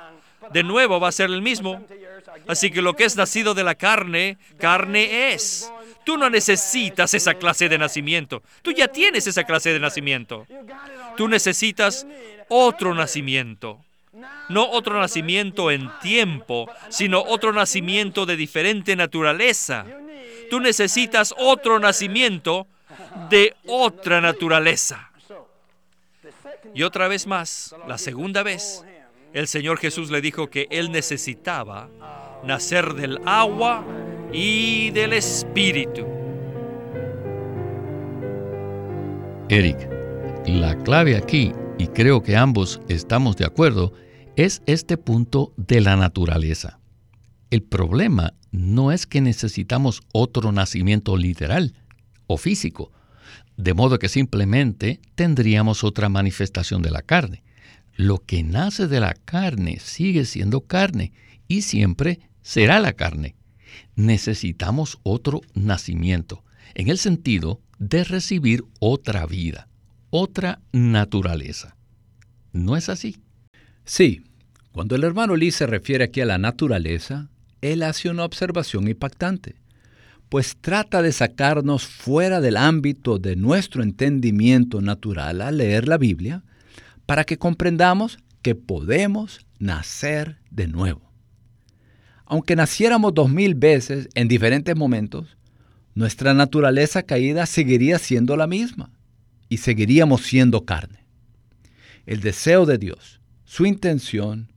de 0.52 0.62
nuevo 0.62 1.00
va 1.00 1.08
a 1.08 1.12
ser 1.12 1.30
el 1.30 1.42
mismo. 1.42 1.84
Así 2.46 2.70
que 2.70 2.82
lo 2.82 2.94
que 2.94 3.04
es 3.04 3.16
nacido 3.16 3.54
de 3.54 3.64
la 3.64 3.74
carne, 3.74 4.38
carne 4.58 5.32
es. 5.32 5.70
Tú 6.04 6.16
no 6.16 6.30
necesitas 6.30 7.14
esa 7.14 7.34
clase 7.34 7.68
de 7.68 7.78
nacimiento. 7.78 8.42
Tú 8.62 8.72
ya 8.72 8.88
tienes 8.88 9.26
esa 9.26 9.44
clase 9.44 9.72
de 9.72 9.80
nacimiento. 9.80 10.46
Tú 11.16 11.28
necesitas 11.28 12.06
otro 12.48 12.94
nacimiento. 12.94 13.84
No 14.48 14.68
otro 14.68 14.98
nacimiento 14.98 15.70
en 15.70 15.90
tiempo, 16.00 16.68
sino 16.88 17.22
otro 17.22 17.52
nacimiento 17.52 18.26
de 18.26 18.36
diferente 18.36 18.96
naturaleza. 18.96 19.86
Tú 20.48 20.58
necesitas 20.58 21.32
otro 21.38 21.78
nacimiento 21.78 22.66
de 23.28 23.54
otra 23.66 24.20
naturaleza. 24.20 25.10
Y 26.74 26.82
otra 26.82 27.08
vez 27.08 27.26
más, 27.26 27.74
la 27.86 27.98
segunda 27.98 28.42
vez, 28.42 28.84
el 29.32 29.46
Señor 29.46 29.78
Jesús 29.78 30.10
le 30.10 30.20
dijo 30.20 30.50
que 30.50 30.66
él 30.70 30.90
necesitaba 30.90 31.88
nacer 32.44 32.94
del 32.94 33.18
agua 33.26 33.84
y 34.32 34.90
del 34.90 35.12
espíritu. 35.12 36.06
Eric, 39.48 39.88
la 40.46 40.76
clave 40.82 41.16
aquí, 41.16 41.52
y 41.78 41.88
creo 41.88 42.22
que 42.22 42.36
ambos 42.36 42.80
estamos 42.88 43.36
de 43.36 43.44
acuerdo, 43.44 43.92
es 44.36 44.62
este 44.66 44.96
punto 44.96 45.52
de 45.56 45.80
la 45.80 45.96
naturaleza. 45.96 46.78
El 47.50 47.62
problema 47.62 48.34
no 48.52 48.92
es 48.92 49.06
que 49.06 49.20
necesitamos 49.20 50.02
otro 50.12 50.52
nacimiento 50.52 51.16
literal 51.16 51.74
o 52.26 52.36
físico, 52.36 52.92
de 53.56 53.74
modo 53.74 53.98
que 53.98 54.08
simplemente 54.08 55.00
tendríamos 55.14 55.84
otra 55.84 56.08
manifestación 56.08 56.80
de 56.82 56.90
la 56.90 57.02
carne. 57.02 57.42
Lo 58.00 58.16
que 58.24 58.42
nace 58.42 58.88
de 58.88 58.98
la 58.98 59.12
carne 59.12 59.78
sigue 59.78 60.24
siendo 60.24 60.62
carne 60.62 61.12
y 61.48 61.60
siempre 61.60 62.18
será 62.40 62.80
la 62.80 62.94
carne. 62.94 63.34
Necesitamos 63.94 64.98
otro 65.02 65.42
nacimiento, 65.52 66.42
en 66.74 66.88
el 66.88 66.96
sentido 66.96 67.60
de 67.78 68.04
recibir 68.04 68.64
otra 68.78 69.26
vida, 69.26 69.68
otra 70.08 70.62
naturaleza. 70.72 71.76
¿No 72.54 72.74
es 72.74 72.88
así? 72.88 73.18
Sí. 73.84 74.22
Cuando 74.72 74.96
el 74.96 75.04
hermano 75.04 75.36
Lee 75.36 75.50
se 75.50 75.66
refiere 75.66 76.04
aquí 76.04 76.22
a 76.22 76.26
la 76.26 76.38
naturaleza, 76.38 77.28
él 77.60 77.82
hace 77.82 78.08
una 78.08 78.24
observación 78.24 78.88
impactante 78.88 79.56
pues 80.30 80.56
trata 80.60 81.02
de 81.02 81.12
sacarnos 81.12 81.86
fuera 81.86 82.40
del 82.40 82.56
ámbito 82.56 83.18
de 83.18 83.34
nuestro 83.34 83.82
entendimiento 83.82 84.80
natural 84.80 85.42
al 85.42 85.58
leer 85.58 85.88
la 85.88 85.98
Biblia, 85.98 86.44
para 87.10 87.24
que 87.24 87.38
comprendamos 87.38 88.20
que 88.40 88.54
podemos 88.54 89.44
nacer 89.58 90.38
de 90.52 90.68
nuevo. 90.68 91.10
Aunque 92.24 92.54
naciéramos 92.54 93.12
dos 93.14 93.28
mil 93.28 93.56
veces 93.56 94.08
en 94.14 94.28
diferentes 94.28 94.76
momentos, 94.76 95.36
nuestra 95.96 96.34
naturaleza 96.34 97.02
caída 97.02 97.46
seguiría 97.46 97.98
siendo 97.98 98.36
la 98.36 98.46
misma 98.46 98.92
y 99.48 99.56
seguiríamos 99.56 100.22
siendo 100.22 100.64
carne. 100.64 101.04
El 102.06 102.20
deseo 102.20 102.64
de 102.64 102.78
Dios, 102.78 103.20
su 103.44 103.66
intención, 103.66 104.52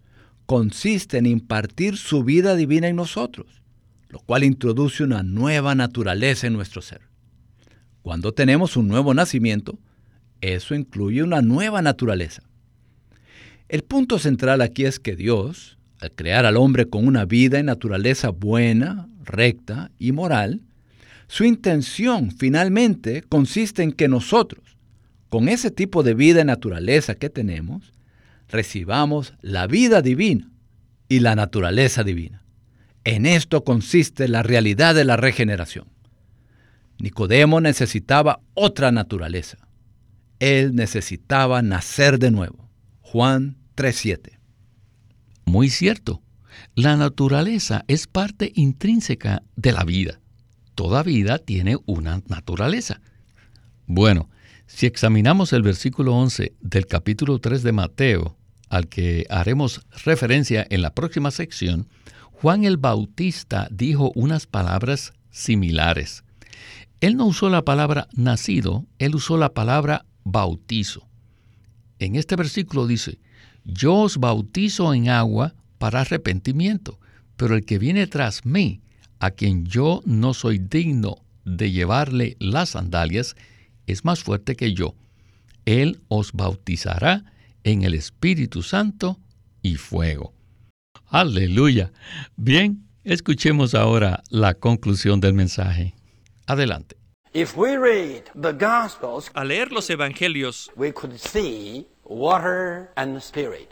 consiste 0.45 1.17
en 1.17 1.25
impartir 1.25 1.97
su 1.97 2.23
vida 2.23 2.55
divina 2.55 2.87
en 2.87 2.97
nosotros 2.97 3.63
lo 4.09 4.19
cual 4.19 4.43
introduce 4.43 5.03
una 5.03 5.23
nueva 5.23 5.73
naturaleza 5.73 6.45
en 6.45 6.53
nuestro 6.53 6.83
ser. 6.83 7.01
Cuando 8.03 8.31
tenemos 8.31 8.77
un 8.77 8.87
nuevo 8.87 9.15
nacimiento, 9.15 9.79
eso 10.43 10.75
incluye 10.75 11.23
una 11.23 11.41
nueva 11.41 11.81
naturaleza. 11.81 12.43
El 13.69 13.83
punto 13.83 14.19
central 14.19 14.61
aquí 14.61 14.85
es 14.85 14.99
que 14.99 15.15
Dios, 15.15 15.77
al 15.99 16.11
crear 16.11 16.45
al 16.45 16.57
hombre 16.57 16.89
con 16.89 17.07
una 17.07 17.25
vida 17.25 17.59
y 17.59 17.63
naturaleza 17.63 18.29
buena, 18.29 19.07
recta 19.23 19.89
y 19.99 20.11
moral, 20.11 20.61
su 21.27 21.45
intención 21.45 22.31
finalmente 22.31 23.23
consiste 23.23 23.83
en 23.83 23.93
que 23.93 24.09
nosotros, 24.09 24.77
con 25.29 25.47
ese 25.47 25.71
tipo 25.71 26.03
de 26.03 26.13
vida 26.13 26.41
y 26.41 26.45
naturaleza 26.45 27.15
que 27.15 27.29
tenemos, 27.29 27.93
recibamos 28.49 29.33
la 29.41 29.65
vida 29.65 30.01
divina 30.01 30.51
y 31.07 31.21
la 31.21 31.35
naturaleza 31.35 32.03
divina. 32.03 32.43
En 33.05 33.25
esto 33.25 33.63
consiste 33.63 34.27
la 34.27 34.43
realidad 34.43 34.93
de 34.93 35.05
la 35.05 35.15
regeneración. 35.17 35.87
Nicodemo 36.99 37.61
necesitaba 37.61 38.41
otra 38.53 38.91
naturaleza. 38.91 39.57
Él 40.39 40.75
necesitaba 40.75 41.61
nacer 41.61 42.19
de 42.19 42.31
nuevo. 42.31 42.69
Juan 43.01 43.57
3.7. 43.75 44.39
Muy 45.45 45.69
cierto. 45.69 46.21
La 46.75 46.95
naturaleza 46.95 47.83
es 47.87 48.07
parte 48.07 48.51
intrínseca 48.55 49.43
de 49.55 49.71
la 49.71 49.83
vida. 49.83 50.19
Toda 50.75 51.03
vida 51.03 51.37
tiene 51.37 51.77
una 51.85 52.21
naturaleza. 52.27 53.01
Bueno, 53.85 54.29
si 54.65 54.85
examinamos 54.87 55.53
el 55.53 55.61
versículo 55.61 56.15
11 56.15 56.53
del 56.61 56.87
capítulo 56.87 57.39
3 57.39 57.63
de 57.63 57.71
Mateo, 57.71 58.37
al 58.69 58.87
que 58.87 59.25
haremos 59.29 59.81
referencia 60.03 60.65
en 60.69 60.81
la 60.81 60.93
próxima 60.93 61.29
sección, 61.29 61.87
Juan 62.31 62.63
el 62.63 62.77
Bautista 62.77 63.67
dijo 63.71 64.11
unas 64.15 64.47
palabras 64.47 65.13
similares. 65.29 66.23
Él 67.01 67.17
no 67.17 67.25
usó 67.25 67.49
la 67.49 67.63
palabra 67.63 68.07
nacido, 68.15 68.85
él 68.97 69.15
usó 69.15 69.37
la 69.37 69.53
palabra 69.53 70.05
bautizo. 70.23 71.07
En 71.99 72.15
este 72.15 72.35
versículo 72.35 72.87
dice, 72.87 73.19
yo 73.63 73.95
os 73.95 74.17
bautizo 74.17 74.93
en 74.93 75.09
agua 75.09 75.55
para 75.77 76.01
arrepentimiento, 76.01 76.99
pero 77.37 77.55
el 77.55 77.65
que 77.65 77.79
viene 77.79 78.07
tras 78.07 78.45
mí, 78.45 78.81
a 79.19 79.31
quien 79.31 79.65
yo 79.65 80.01
no 80.05 80.33
soy 80.33 80.59
digno 80.59 81.23
de 81.45 81.71
llevarle 81.71 82.35
las 82.39 82.69
sandalias, 82.69 83.35
es 83.87 84.05
más 84.05 84.23
fuerte 84.23 84.55
que 84.55 84.73
yo. 84.73 84.95
Él 85.65 86.01
os 86.09 86.33
bautizará 86.33 87.25
en 87.63 87.83
el 87.83 87.93
Espíritu 87.93 88.63
Santo 88.63 89.19
y 89.61 89.75
fuego. 89.75 90.33
Aleluya. 91.07 91.91
Bien, 92.35 92.85
escuchemos 93.03 93.75
ahora 93.75 94.23
la 94.29 94.53
conclusión 94.55 95.19
del 95.21 95.33
mensaje. 95.33 95.95
Adelante. 96.45 97.02
Al 99.33 99.47
leer 99.47 99.71
los 99.71 99.89
evangelios, 99.89 100.71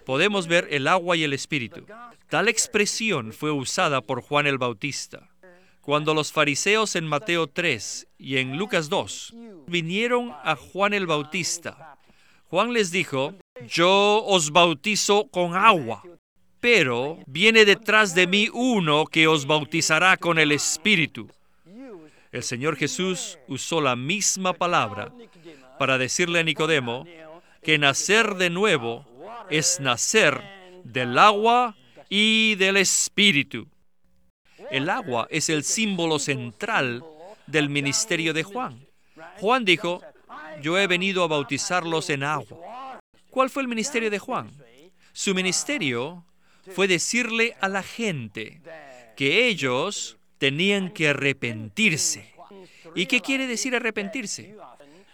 podemos 0.06 0.48
ver 0.48 0.68
el 0.72 0.88
agua 0.88 1.16
y 1.16 1.24
el 1.24 1.34
espíritu. 1.34 1.86
Tal 2.28 2.48
expresión 2.48 3.34
fue 3.34 3.52
usada 3.52 4.02
por 4.02 4.22
Juan 4.24 4.48
el 4.48 4.58
Bautista. 4.58 5.30
Cuando 5.82 6.14
los 6.16 6.32
fariseos 6.32 6.96
en 6.96 7.06
Mateo 7.06 7.48
3 7.48 8.08
y 8.18 8.38
en 8.38 8.58
Lucas 8.58 8.90
2 8.90 9.36
vinieron 9.68 10.32
a 10.44 10.56
Juan 10.56 10.94
el 10.94 11.06
Bautista, 11.06 11.98
Juan 12.50 12.74
les 12.74 12.92
dijo, 12.92 13.36
yo 13.68 14.24
os 14.26 14.52
bautizo 14.52 15.28
con 15.30 15.56
agua, 15.56 16.04
pero 16.60 17.20
viene 17.28 17.66
detrás 17.66 18.16
de 18.16 18.26
mí 18.26 18.50
uno 18.52 19.06
que 19.06 19.28
os 19.28 19.46
bautizará 19.46 20.18
con 20.18 20.40
el 20.40 20.52
Espíritu. 20.52 21.30
El 22.32 22.44
Señor 22.44 22.78
Jesús 22.78 23.38
usó 23.48 23.82
la 23.82 23.96
misma 23.96 24.54
palabra 24.54 25.12
para 25.78 25.98
decirle 25.98 26.40
a 26.40 26.44
Nicodemo 26.44 27.06
que 27.62 27.78
nacer 27.78 28.36
de 28.36 28.50
nuevo 28.50 29.06
es 29.50 29.82
nacer 29.82 30.42
del 30.86 31.18
agua 31.18 31.76
y 32.10 32.56
del 32.56 32.78
Espíritu. 32.78 33.68
El 34.70 34.90
agua 34.90 35.28
es 35.30 35.50
el 35.50 35.64
símbolo 35.64 36.20
central 36.20 37.04
del 37.48 37.70
ministerio 37.70 38.34
de 38.34 38.44
Juan. 38.44 38.88
Juan 39.40 39.66
dijo, 39.66 40.02
yo 40.62 40.78
he 40.78 40.88
venido 40.88 41.24
a 41.24 41.28
bautizarlos 41.28 42.10
en 42.10 42.24
agua. 42.24 43.00
¿Cuál 43.30 43.50
fue 43.50 43.62
el 43.64 43.68
ministerio 43.68 44.10
de 44.10 44.20
Juan? 44.20 44.52
Su 45.12 45.36
ministerio 45.36 46.26
fue 46.74 46.88
decirle 46.88 47.58
a 47.60 47.68
la 47.68 47.84
gente 47.84 48.62
que 49.18 49.48
ellos 49.48 50.18
tenían 50.42 50.90
que 50.90 51.10
arrepentirse. 51.10 52.34
¿Y 52.96 53.06
qué 53.06 53.22
quiere 53.22 53.46
decir 53.46 53.76
arrepentirse? 53.76 54.56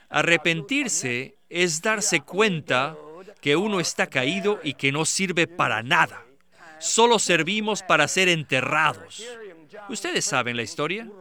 Arrepentirse 0.07 1.35
es 1.49 1.81
darse 1.81 2.21
cuenta 2.21 2.95
que 3.41 3.57
uno 3.57 3.81
está 3.81 4.07
caído 4.07 4.61
y 4.63 4.75
que 4.75 4.93
no 4.93 5.03
sirve 5.03 5.45
para 5.45 5.83
nada. 5.83 6.23
Solo 6.79 7.19
servimos 7.19 7.83
para 7.83 8.07
ser 8.07 8.29
enterrados. 8.29 9.21
Ustedes 9.89 10.23
saben 10.23 10.55
la 10.55 10.63
historia. 10.63 11.11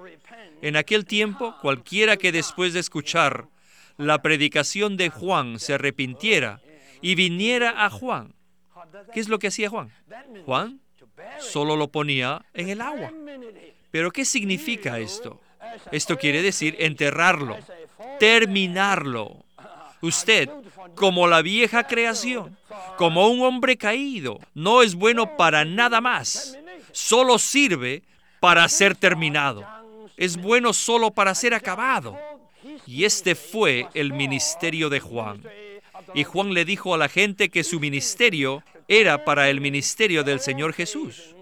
En 0.63 0.77
aquel 0.77 1.05
tiempo, 1.05 1.57
cualquiera 1.61 2.17
que 2.17 2.31
después 2.31 2.75
de 2.75 2.81
escuchar 2.81 3.49
la 3.97 4.23
predicación 4.23 4.97
de 4.97 5.09
Juan 5.09 5.59
se 5.59 5.75
arrepintiera 5.75 6.61
y 7.03 7.17
viniera 7.17 7.85
a 7.85 7.91
Juan, 7.91 8.37
¿qué 9.13 9.19
es 9.19 9.29
lo 9.29 9.41
que 9.41 9.49
hacía 9.49 9.69
Juan? 9.69 9.91
Juan 10.45 10.81
solo 11.41 11.75
lo 11.75 11.89
ponía 11.89 12.45
en 12.55 12.69
el 12.69 12.81
agua. 12.81 13.11
Pero 13.97 14.11
¿qué 14.11 14.27
significa 14.27 14.99
esto? 14.99 15.41
Esto 15.91 16.19
quiere 16.19 16.43
decir 16.43 16.77
enterrarlo, 16.81 17.57
terminarlo. 18.21 19.43
Usted, 20.03 20.51
como 20.95 21.27
la 21.27 21.41
vieja 21.41 21.85
creación, 21.85 22.59
como 22.99 23.27
un 23.29 23.41
hombre 23.41 23.79
caído, 23.79 24.39
no 24.53 24.83
es 24.83 24.95
bueno 24.97 25.39
para 25.39 25.65
nada 25.65 26.03
más. 26.03 26.59
Solo 26.93 27.39
sirve 27.39 28.03
para 28.39 28.69
ser 28.69 28.97
terminado. 28.97 29.67
Es 30.19 30.37
bueno 30.37 30.75
solo 30.75 31.11
para 31.11 31.35
ser 31.35 31.55
acabado. 31.55 32.19
Y 32.87 33.05
este 33.05 33.35
fue 33.35 33.89
el 33.95 34.13
ministerio 34.13 34.91
de 34.91 35.01
Juan. 35.01 35.43
Y 36.13 36.25
Juan 36.25 36.53
le 36.53 36.67
dijo 36.67 36.93
a 36.93 36.99
la 36.99 37.09
gente 37.09 37.49
que 37.49 37.65
su 37.65 37.81
ministerio 37.81 38.63
era 38.89 39.25
para 39.25 39.49
el 39.49 39.63
ministerio 39.63 40.23
del 40.23 40.41
Señor 40.41 40.75
Jesús. 40.75 41.36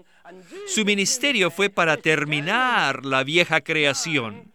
Su 0.67 0.85
ministerio 0.85 1.51
fue 1.51 1.69
para 1.69 1.97
terminar 1.97 3.05
la 3.05 3.23
vieja 3.23 3.61
creación. 3.61 4.51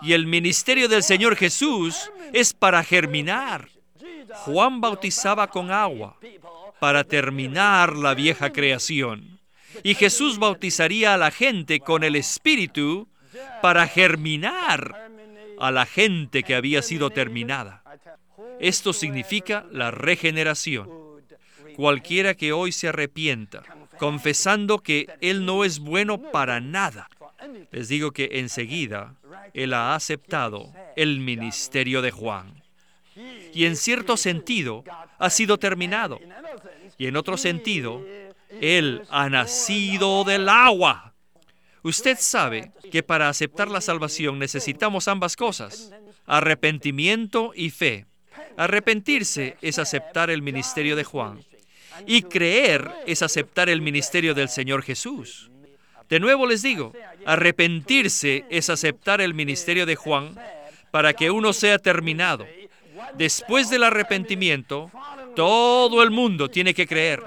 Y 0.00 0.14
el 0.14 0.26
ministerio 0.26 0.88
del 0.88 1.02
Señor 1.02 1.36
Jesús 1.36 2.10
es 2.32 2.52
para 2.54 2.82
germinar. 2.82 3.68
Juan 4.44 4.80
bautizaba 4.80 5.48
con 5.48 5.70
agua 5.70 6.16
para 6.80 7.04
terminar 7.04 7.96
la 7.96 8.14
vieja 8.14 8.50
creación. 8.50 9.38
Y 9.82 9.94
Jesús 9.94 10.38
bautizaría 10.38 11.14
a 11.14 11.18
la 11.18 11.30
gente 11.30 11.80
con 11.80 12.02
el 12.02 12.16
Espíritu 12.16 13.08
para 13.60 13.86
germinar 13.86 15.10
a 15.58 15.70
la 15.70 15.86
gente 15.86 16.42
que 16.42 16.54
había 16.54 16.82
sido 16.82 17.10
terminada. 17.10 17.82
Esto 18.58 18.92
significa 18.92 19.66
la 19.70 19.90
regeneración. 19.90 20.88
Cualquiera 21.76 22.34
que 22.34 22.52
hoy 22.52 22.72
se 22.72 22.88
arrepienta, 22.88 23.62
confesando 24.02 24.80
que 24.80 25.06
Él 25.20 25.46
no 25.46 25.62
es 25.62 25.78
bueno 25.78 26.20
para 26.32 26.58
nada, 26.58 27.08
les 27.70 27.86
digo 27.86 28.10
que 28.10 28.30
enseguida 28.32 29.14
Él 29.54 29.74
ha 29.74 29.94
aceptado 29.94 30.72
el 30.96 31.20
ministerio 31.20 32.02
de 32.02 32.10
Juan. 32.10 32.64
Y 33.54 33.64
en 33.64 33.76
cierto 33.76 34.16
sentido 34.16 34.82
ha 35.20 35.30
sido 35.30 35.56
terminado. 35.56 36.18
Y 36.98 37.06
en 37.06 37.16
otro 37.16 37.36
sentido, 37.36 38.04
Él 38.60 39.02
ha 39.08 39.28
nacido 39.28 40.24
del 40.24 40.48
agua 40.48 41.14
Usted 41.84 42.16
sabe 42.18 42.72
que 42.90 43.04
para 43.04 43.28
aceptar 43.28 43.68
la 43.68 43.80
salvación 43.80 44.40
necesitamos 44.40 45.06
ambas 45.06 45.36
cosas, 45.36 45.92
arrepentimiento 46.26 47.52
y 47.54 47.70
fe. 47.70 48.06
Arrepentirse 48.56 49.56
es 49.62 49.78
aceptar 49.78 50.28
el 50.28 50.42
ministerio 50.42 50.96
de 50.96 51.04
Juan 51.04 51.38
y 52.06 52.22
creer 52.22 52.90
es 53.06 53.22
aceptar 53.22 53.68
el 53.68 53.80
ministerio 53.80 54.34
del 54.34 54.48
Señor 54.48 54.82
Jesús. 54.82 55.50
De 56.08 56.20
nuevo 56.20 56.46
les 56.46 56.62
digo, 56.62 56.92
arrepentirse 57.24 58.44
es 58.50 58.68
aceptar 58.70 59.20
el 59.20 59.34
ministerio 59.34 59.86
de 59.86 59.96
Juan 59.96 60.36
para 60.90 61.14
que 61.14 61.30
uno 61.30 61.52
sea 61.52 61.78
terminado. 61.78 62.46
Después 63.16 63.70
del 63.70 63.84
arrepentimiento, 63.84 64.90
todo 65.34 66.02
el 66.02 66.10
mundo 66.10 66.48
tiene 66.48 66.74
que 66.74 66.86
creer. 66.86 67.22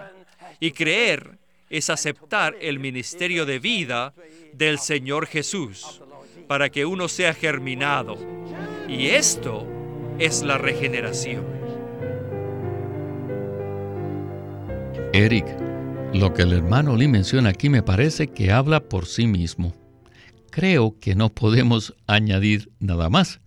Y 0.60 0.71
creer 0.71 1.38
es 1.69 1.89
aceptar 1.89 2.56
el 2.62 2.80
ministerio 2.80 3.45
de 3.45 3.60
vida 3.60 4.13
del 4.54 4.80
Señor 4.80 5.28
Jesús 5.28 6.01
para 6.47 6.69
que 6.69 6.86
uno 6.86 7.08
sea 7.08 7.34
germinado. 7.34 8.17
Y 8.88 9.08
esto 9.08 9.65
es 10.19 10.43
la 10.43 10.58
regeneración. 10.58 11.55
Eric, 15.15 15.45
lo 16.13 16.34
que 16.34 16.41
el 16.41 16.51
hermano 16.51 16.97
Lee 16.97 17.08
menciona 17.08 17.49
aquí 17.49 17.69
me 17.69 17.82
parece 17.82 18.28
que 18.28 18.51
habla 18.51 18.82
por 18.89 19.06
sí 19.06 19.28
mismo. 19.28 19.73
Creo 20.51 20.99
que 20.99 21.15
no 21.15 21.34
podemos 21.34 21.95
añadir 22.06 22.71
nada 22.80 23.10
más. 23.10 23.39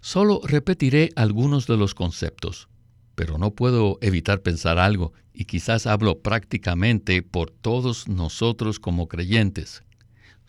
Solo 0.00 0.40
repetiré 0.42 1.10
algunos 1.16 1.66
de 1.66 1.76
los 1.76 1.94
conceptos, 1.94 2.68
pero 3.14 3.36
no 3.36 3.54
puedo 3.54 3.98
evitar 4.00 4.40
pensar 4.40 4.78
algo, 4.78 5.12
y 5.34 5.44
quizás 5.44 5.86
hablo 5.86 6.20
prácticamente 6.20 7.22
por 7.22 7.50
todos 7.50 8.08
nosotros 8.08 8.80
como 8.80 9.06
creyentes 9.06 9.82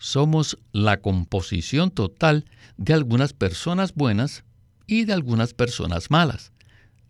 somos 0.02 0.58
la 0.72 1.00
composición 1.00 1.92
total 1.92 2.44
de 2.76 2.92
algunas 2.92 3.32
personas 3.34 3.94
buenas 3.94 4.42
y 4.88 5.04
de 5.04 5.12
algunas 5.12 5.54
personas 5.54 6.10
malas. 6.10 6.50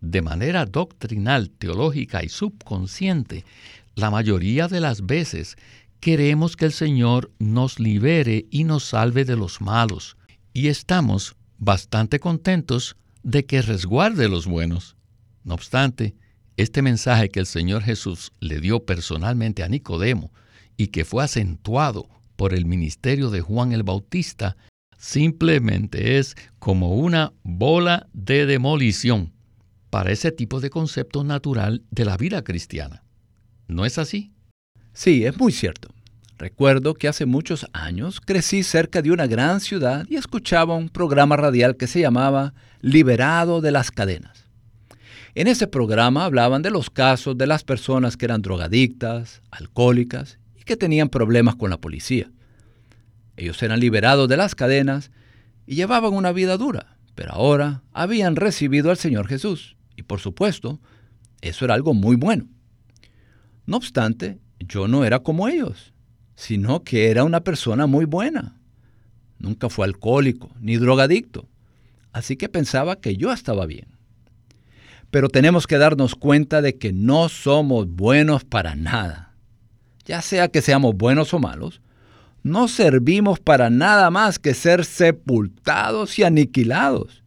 De 0.03 0.21
manera 0.21 0.65
doctrinal, 0.65 1.49
teológica 1.49 2.25
y 2.25 2.27
subconsciente, 2.27 3.45
la 3.95 4.11
mayoría 4.11 4.67
de 4.67 4.81
las 4.81 5.05
veces 5.05 5.55
queremos 6.01 6.57
que 6.57 6.65
el 6.65 6.73
Señor 6.73 7.31
nos 7.39 7.79
libere 7.79 8.45
y 8.51 8.65
nos 8.65 8.83
salve 8.83 9.23
de 9.23 9.37
los 9.37 9.61
malos, 9.61 10.17
y 10.51 10.67
estamos 10.67 11.37
bastante 11.57 12.19
contentos 12.19 12.97
de 13.23 13.45
que 13.45 13.61
resguarde 13.61 14.27
los 14.27 14.45
buenos. 14.45 14.97
No 15.45 15.53
obstante, 15.53 16.15
este 16.57 16.81
mensaje 16.81 17.29
que 17.29 17.39
el 17.39 17.45
Señor 17.45 17.81
Jesús 17.81 18.33
le 18.41 18.59
dio 18.59 18.85
personalmente 18.85 19.63
a 19.63 19.69
Nicodemo 19.69 20.33
y 20.75 20.87
que 20.87 21.05
fue 21.05 21.23
acentuado 21.23 22.09
por 22.35 22.53
el 22.53 22.65
ministerio 22.65 23.29
de 23.29 23.39
Juan 23.39 23.71
el 23.71 23.83
Bautista 23.83 24.57
simplemente 24.97 26.17
es 26.17 26.35
como 26.59 26.95
una 26.95 27.31
bola 27.43 28.09
de 28.11 28.45
demolición 28.45 29.32
para 29.93 30.11
ese 30.11 30.31
tipo 30.31 30.59
de 30.59 30.71
concepto 30.71 31.23
natural 31.23 31.83
de 31.91 32.03
la 32.03 32.17
vida 32.17 32.43
cristiana. 32.43 33.03
¿No 33.67 33.85
es 33.85 33.99
así? 33.99 34.33
Sí, 34.91 35.23
es 35.23 35.37
muy 35.37 35.51
cierto. 35.51 35.89
Recuerdo 36.39 36.95
que 36.95 37.07
hace 37.07 37.27
muchos 37.27 37.67
años 37.73 38.19
crecí 38.19 38.63
cerca 38.63 39.03
de 39.03 39.11
una 39.11 39.27
gran 39.27 39.59
ciudad 39.59 40.07
y 40.09 40.15
escuchaba 40.15 40.73
un 40.73 40.89
programa 40.89 41.37
radial 41.37 41.77
que 41.77 41.85
se 41.85 42.01
llamaba 42.01 42.55
Liberado 42.81 43.61
de 43.61 43.69
las 43.69 43.91
Cadenas. 43.91 44.45
En 45.35 45.45
ese 45.45 45.67
programa 45.67 46.25
hablaban 46.25 46.63
de 46.63 46.71
los 46.71 46.89
casos 46.89 47.37
de 47.37 47.45
las 47.45 47.63
personas 47.63 48.17
que 48.17 48.25
eran 48.25 48.41
drogadictas, 48.41 49.43
alcohólicas 49.51 50.39
que 50.65 50.75
tenían 50.75 51.09
problemas 51.09 51.55
con 51.55 51.69
la 51.69 51.77
policía. 51.77 52.31
Ellos 53.37 53.61
eran 53.61 53.79
liberados 53.79 54.27
de 54.27 54.37
las 54.37 54.55
cadenas 54.55 55.11
y 55.67 55.75
llevaban 55.75 56.13
una 56.13 56.31
vida 56.31 56.57
dura, 56.57 56.97
pero 57.13 57.33
ahora 57.33 57.83
habían 57.91 58.35
recibido 58.35 58.89
al 58.89 58.97
Señor 58.97 59.27
Jesús. 59.27 59.75
Y 59.95 60.03
por 60.03 60.19
supuesto, 60.19 60.79
eso 61.41 61.65
era 61.65 61.73
algo 61.73 61.93
muy 61.93 62.15
bueno. 62.15 62.47
No 63.65 63.77
obstante, 63.77 64.39
yo 64.59 64.87
no 64.87 65.05
era 65.05 65.19
como 65.19 65.47
ellos, 65.47 65.93
sino 66.35 66.83
que 66.83 67.09
era 67.09 67.23
una 67.23 67.41
persona 67.41 67.87
muy 67.87 68.05
buena. 68.05 68.59
Nunca 69.39 69.69
fue 69.69 69.85
alcohólico 69.85 70.51
ni 70.59 70.77
drogadicto, 70.77 71.47
así 72.11 72.35
que 72.37 72.49
pensaba 72.49 72.97
que 72.97 73.15
yo 73.15 73.31
estaba 73.31 73.65
bien. 73.65 73.87
Pero 75.11 75.29
tenemos 75.29 75.67
que 75.67 75.77
darnos 75.77 76.15
cuenta 76.15 76.61
de 76.61 76.77
que 76.77 76.91
no 76.91 77.29
somos 77.29 77.87
buenos 77.87 78.43
para 78.43 78.75
nada 78.75 79.33
ya 80.05 80.21
sea 80.21 80.47
que 80.47 80.61
seamos 80.61 80.95
buenos 80.95 81.33
o 81.33 81.39
malos, 81.39 81.81
no 82.43 82.67
servimos 82.67 83.39
para 83.39 83.69
nada 83.69 84.09
más 84.09 84.37
que 84.37 84.53
ser 84.53 84.83
sepultados 84.83 86.19
y 86.19 86.23
aniquilados. 86.23 87.23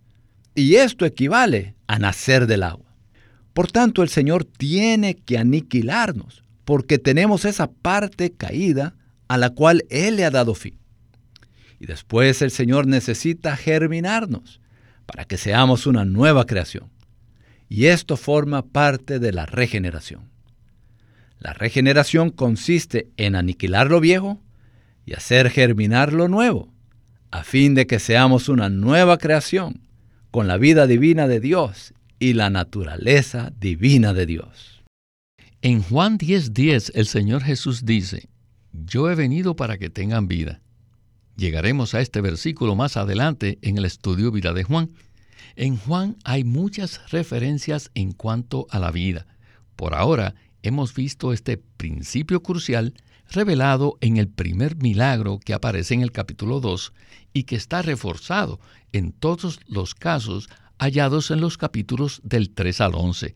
Y 0.55 0.77
esto 0.77 1.07
equivale 1.07 1.75
a 1.87 1.99
nacer 1.99 2.47
del 2.47 2.63
agua. 2.63 2.87
Por 3.53 3.73
tanto, 3.73 4.03
el 4.03 4.09
Señor 4.09 4.45
tiene 4.45 5.15
que 5.15 5.39
aniquilarnos, 5.39 6.43
porque 6.65 6.99
tenemos 6.99 7.45
esa 7.45 7.71
parte 7.71 8.33
caída 8.33 8.95
a 9.29 9.39
la 9.39 9.51
cual 9.51 9.85
Él 9.89 10.17
le 10.17 10.25
ha 10.25 10.31
dado 10.31 10.55
fin. 10.55 10.79
Y 11.79 11.87
después 11.87 12.43
el 12.43 12.51
Señor 12.51 12.87
necesita 12.87 13.57
germinarnos 13.57 14.61
para 15.07 15.25
que 15.25 15.37
seamos 15.37 15.87
una 15.87 16.05
nueva 16.05 16.47
creación. 16.47 16.91
Y 17.69 17.87
esto 17.87 18.17
forma 18.17 18.63
parte 18.63 19.19
de 19.19 19.33
la 19.33 19.47
regeneración. 19.47 20.23
La 21.39 21.53
regeneración 21.53 22.31
consiste 22.31 23.09
en 23.17 23.37
aniquilar 23.37 23.89
lo 23.89 24.01
viejo 24.01 24.41
y 25.05 25.15
hacer 25.15 25.51
germinar 25.51 26.13
lo 26.13 26.29
nuevo, 26.29 26.73
a 27.31 27.45
fin 27.45 27.75
de 27.75 27.87
que 27.87 27.99
seamos 27.99 28.49
una 28.49 28.69
nueva 28.69 29.19
creación, 29.19 29.86
con 30.37 30.49
la 30.49 30.59
vida 30.59 30.87
divina 30.87 31.27
de 31.29 31.41
Dios 31.41 31.95
y 32.19 32.35
la 32.35 32.51
naturaleza 32.51 33.55
divina 33.59 34.13
de 34.13 34.27
Dios. 34.27 34.85
En 35.63 35.81
Juan 35.83 36.19
10:10 36.19 36.91
el 36.95 37.07
Señor 37.07 37.43
Jesús 37.43 37.87
dice, 37.87 38.29
Yo 38.71 39.11
he 39.11 39.15
venido 39.15 39.57
para 39.57 39.79
que 39.79 39.89
tengan 39.89 40.29
vida. 40.29 40.61
Llegaremos 41.39 41.95
a 41.95 42.03
este 42.03 42.21
versículo 42.21 42.75
más 42.77 42.99
adelante 42.99 43.59
en 43.63 43.79
el 43.79 43.87
estudio 43.87 44.31
Vida 44.31 44.53
de 44.53 44.63
Juan. 44.63 44.91
En 45.55 45.79
Juan 45.79 46.17
hay 46.23 46.45
muchas 46.45 47.11
referencias 47.11 47.91
en 47.95 48.13
cuanto 48.13 48.67
a 48.69 48.79
la 48.79 48.91
vida. 48.91 49.27
Por 49.75 49.95
ahora 49.95 50.35
hemos 50.61 50.95
visto 50.95 51.33
este 51.33 51.57
principio 51.57 52.43
crucial 52.43 52.93
revelado 53.31 53.99
en 54.01 54.17
el 54.17 54.29
primer 54.29 54.77
milagro 54.77 55.39
que 55.39 55.55
aparece 55.55 55.95
en 55.95 56.03
el 56.03 56.13
capítulo 56.13 56.61
2 56.61 56.93
y 57.33 57.45
que 57.45 57.57
está 57.57 57.83
reforzado 57.83 58.61
en 58.93 59.13
todos 59.13 59.61
los 59.67 59.95
casos 59.95 60.49
hallados 60.79 61.31
en 61.31 61.41
los 61.41 61.59
capítulos 61.59 62.21
del 62.25 62.51
3 62.51 62.81
al 62.83 62.95
11. 62.95 63.35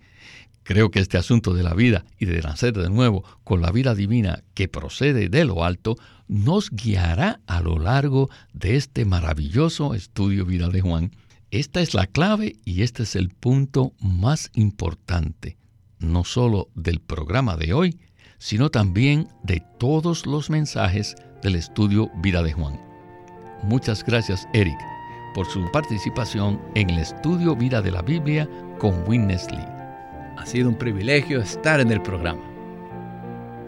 Creo 0.63 0.91
que 0.91 1.01
este 1.01 1.19
asunto 1.19 1.55
de 1.55 1.63
la 1.63 1.75
vida 1.75 2.05
y 2.19 2.27
de 2.27 2.41
nacer 2.43 2.75
de 2.75 2.91
nuevo 2.91 3.25
con 3.45 3.61
la 3.61 3.73
vida 3.73 3.95
divina 3.95 4.45
que 4.55 4.69
procede 4.69 5.29
de 5.29 5.45
lo 5.45 5.65
alto 5.65 5.97
nos 6.29 6.71
guiará 6.71 7.41
a 7.47 7.61
lo 7.61 7.79
largo 7.79 8.31
de 8.53 8.77
este 8.77 9.05
maravilloso 9.05 9.95
estudio 9.95 10.45
vida 10.45 10.69
de 10.69 10.81
Juan. 10.81 11.11
Esta 11.51 11.81
es 11.81 11.95
la 11.95 12.07
clave 12.07 12.57
y 12.65 12.83
este 12.83 13.03
es 13.03 13.17
el 13.17 13.31
punto 13.31 13.95
más 14.01 14.51
importante, 14.55 15.57
no 15.99 16.23
solo 16.23 16.69
del 16.77 17.01
programa 17.01 17.57
de 17.57 17.73
hoy, 17.73 17.99
sino 18.41 18.71
también 18.71 19.29
de 19.43 19.63
todos 19.79 20.27
los 20.27 20.49
mensajes 20.49 21.15
del 21.43 21.57
estudio 21.57 22.11
Vida 22.17 22.43
de 22.43 22.53
Juan. 22.53 22.81
Muchas 23.63 24.03
gracias, 24.03 24.49
Eric, 24.55 24.79
por 25.35 25.47
su 25.47 25.71
participación 25.71 26.59
en 26.75 26.89
el 26.89 26.99
estudio 27.01 27.55
Vida 27.55 27.83
de 27.83 27.91
la 27.91 28.01
Biblia 28.01 28.49
con 28.79 29.07
Witness 29.07 29.51
Lee. 29.51 29.59
Ha 30.39 30.47
sido 30.47 30.71
un 30.71 30.75
privilegio 30.75 31.39
estar 31.39 31.81
en 31.81 31.93
el 31.93 32.01
programa. 32.01 32.41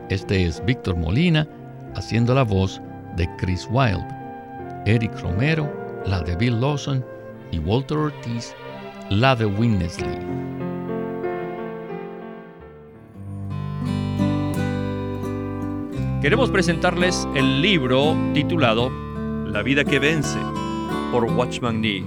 Este 0.08 0.46
es 0.46 0.64
Víctor 0.64 0.96
Molina 0.96 1.46
haciendo 1.94 2.34
la 2.34 2.42
voz 2.42 2.80
de 3.16 3.28
Chris 3.36 3.68
Wilde, 3.70 4.08
Eric 4.86 5.20
Romero, 5.20 5.70
la 6.06 6.22
de 6.22 6.34
Bill 6.34 6.58
Lawson 6.58 7.04
y 7.50 7.58
Walter 7.58 7.98
Ortiz, 7.98 8.54
la 9.10 9.36
de 9.36 9.44
Witness 9.44 10.00
Lee. 10.00 10.71
Queremos 16.22 16.52
presentarles 16.52 17.26
el 17.34 17.60
libro 17.60 18.16
titulado 18.32 18.92
La 19.44 19.64
vida 19.64 19.84
que 19.84 19.98
vence 19.98 20.38
por 21.10 21.24
Watchman 21.24 21.80
Nee. 21.80 22.04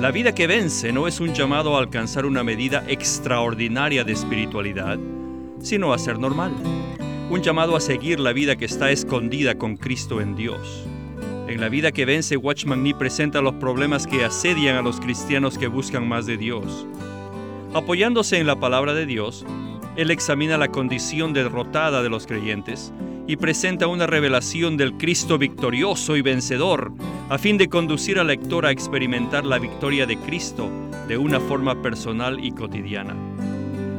La 0.00 0.10
vida 0.10 0.34
que 0.34 0.48
vence 0.48 0.92
no 0.92 1.06
es 1.06 1.20
un 1.20 1.32
llamado 1.32 1.76
a 1.76 1.78
alcanzar 1.78 2.26
una 2.26 2.42
medida 2.42 2.82
extraordinaria 2.88 4.02
de 4.02 4.14
espiritualidad, 4.14 4.98
sino 5.60 5.92
a 5.92 5.98
ser 5.98 6.18
normal. 6.18 6.52
Un 7.30 7.40
llamado 7.40 7.76
a 7.76 7.80
seguir 7.80 8.18
la 8.18 8.32
vida 8.32 8.56
que 8.56 8.64
está 8.64 8.90
escondida 8.90 9.56
con 9.58 9.76
Cristo 9.76 10.20
en 10.20 10.34
Dios. 10.34 10.84
En 11.46 11.60
la 11.60 11.68
vida 11.68 11.92
que 11.92 12.04
vence, 12.04 12.36
Watchman 12.36 12.82
Nee 12.82 12.96
presenta 12.96 13.40
los 13.40 13.54
problemas 13.54 14.08
que 14.08 14.24
asedian 14.24 14.74
a 14.74 14.82
los 14.82 14.98
cristianos 14.98 15.56
que 15.56 15.68
buscan 15.68 16.08
más 16.08 16.26
de 16.26 16.36
Dios. 16.36 16.84
Apoyándose 17.74 18.38
en 18.38 18.48
la 18.48 18.58
palabra 18.58 18.92
de 18.92 19.06
Dios, 19.06 19.46
él 19.98 20.10
examina 20.12 20.56
la 20.56 20.68
condición 20.68 21.32
derrotada 21.32 22.04
de 22.04 22.08
los 22.08 22.28
creyentes 22.28 22.92
y 23.26 23.34
presenta 23.34 23.88
una 23.88 24.06
revelación 24.06 24.76
del 24.76 24.96
Cristo 24.96 25.38
victorioso 25.38 26.16
y 26.16 26.22
vencedor, 26.22 26.92
a 27.28 27.36
fin 27.36 27.58
de 27.58 27.68
conducir 27.68 28.20
al 28.20 28.28
lector 28.28 28.64
a 28.64 28.70
experimentar 28.70 29.44
la 29.44 29.58
victoria 29.58 30.06
de 30.06 30.16
Cristo 30.16 30.70
de 31.08 31.18
una 31.18 31.40
forma 31.40 31.82
personal 31.82 32.38
y 32.42 32.52
cotidiana. 32.52 33.16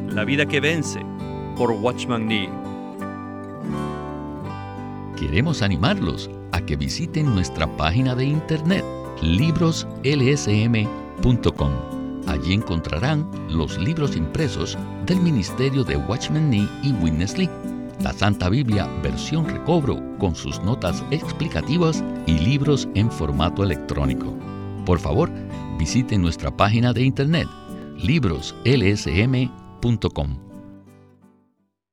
La 0.10 0.24
vida 0.24 0.46
que 0.46 0.62
vence, 0.62 1.02
por 1.58 1.72
Watchman 1.72 2.28
Nee. 2.28 2.50
Queremos 5.18 5.62
animarlos 5.62 6.30
a 6.54 6.62
que 6.62 6.78
visiten 6.78 7.26
nuestra 7.26 7.68
página 7.76 8.16
de 8.16 8.24
internet 8.24 8.86
libroslsm.com. 9.22 11.72
Allí 12.26 12.54
encontrarán 12.54 13.30
los 13.50 13.78
libros 13.78 14.16
impresos 14.16 14.78
del 15.10 15.20
ministerio 15.20 15.84
de 15.84 15.98
Watchman 15.98 16.50
Nee 16.50 16.70
y 16.82 16.94
Witness 16.94 17.38
Lee 17.38 17.50
la 18.02 18.14
Santa 18.14 18.50
Biblia 18.50 18.88
versión 19.04 19.48
recobro 19.48 20.02
con 20.18 20.34
sus 20.36 20.60
notas 20.62 21.04
explicativas 21.12 22.04
y 22.26 22.40
libros 22.40 22.90
en 22.96 23.12
formato 23.12 23.64
electrónico. 23.64 24.34
Por 24.86 24.98
favor, 25.00 25.30
visite 25.78 26.18
nuestra 26.18 26.50
página 26.56 26.94
de 26.94 27.04
internet 27.04 27.48
libroslsm.com 27.98 30.49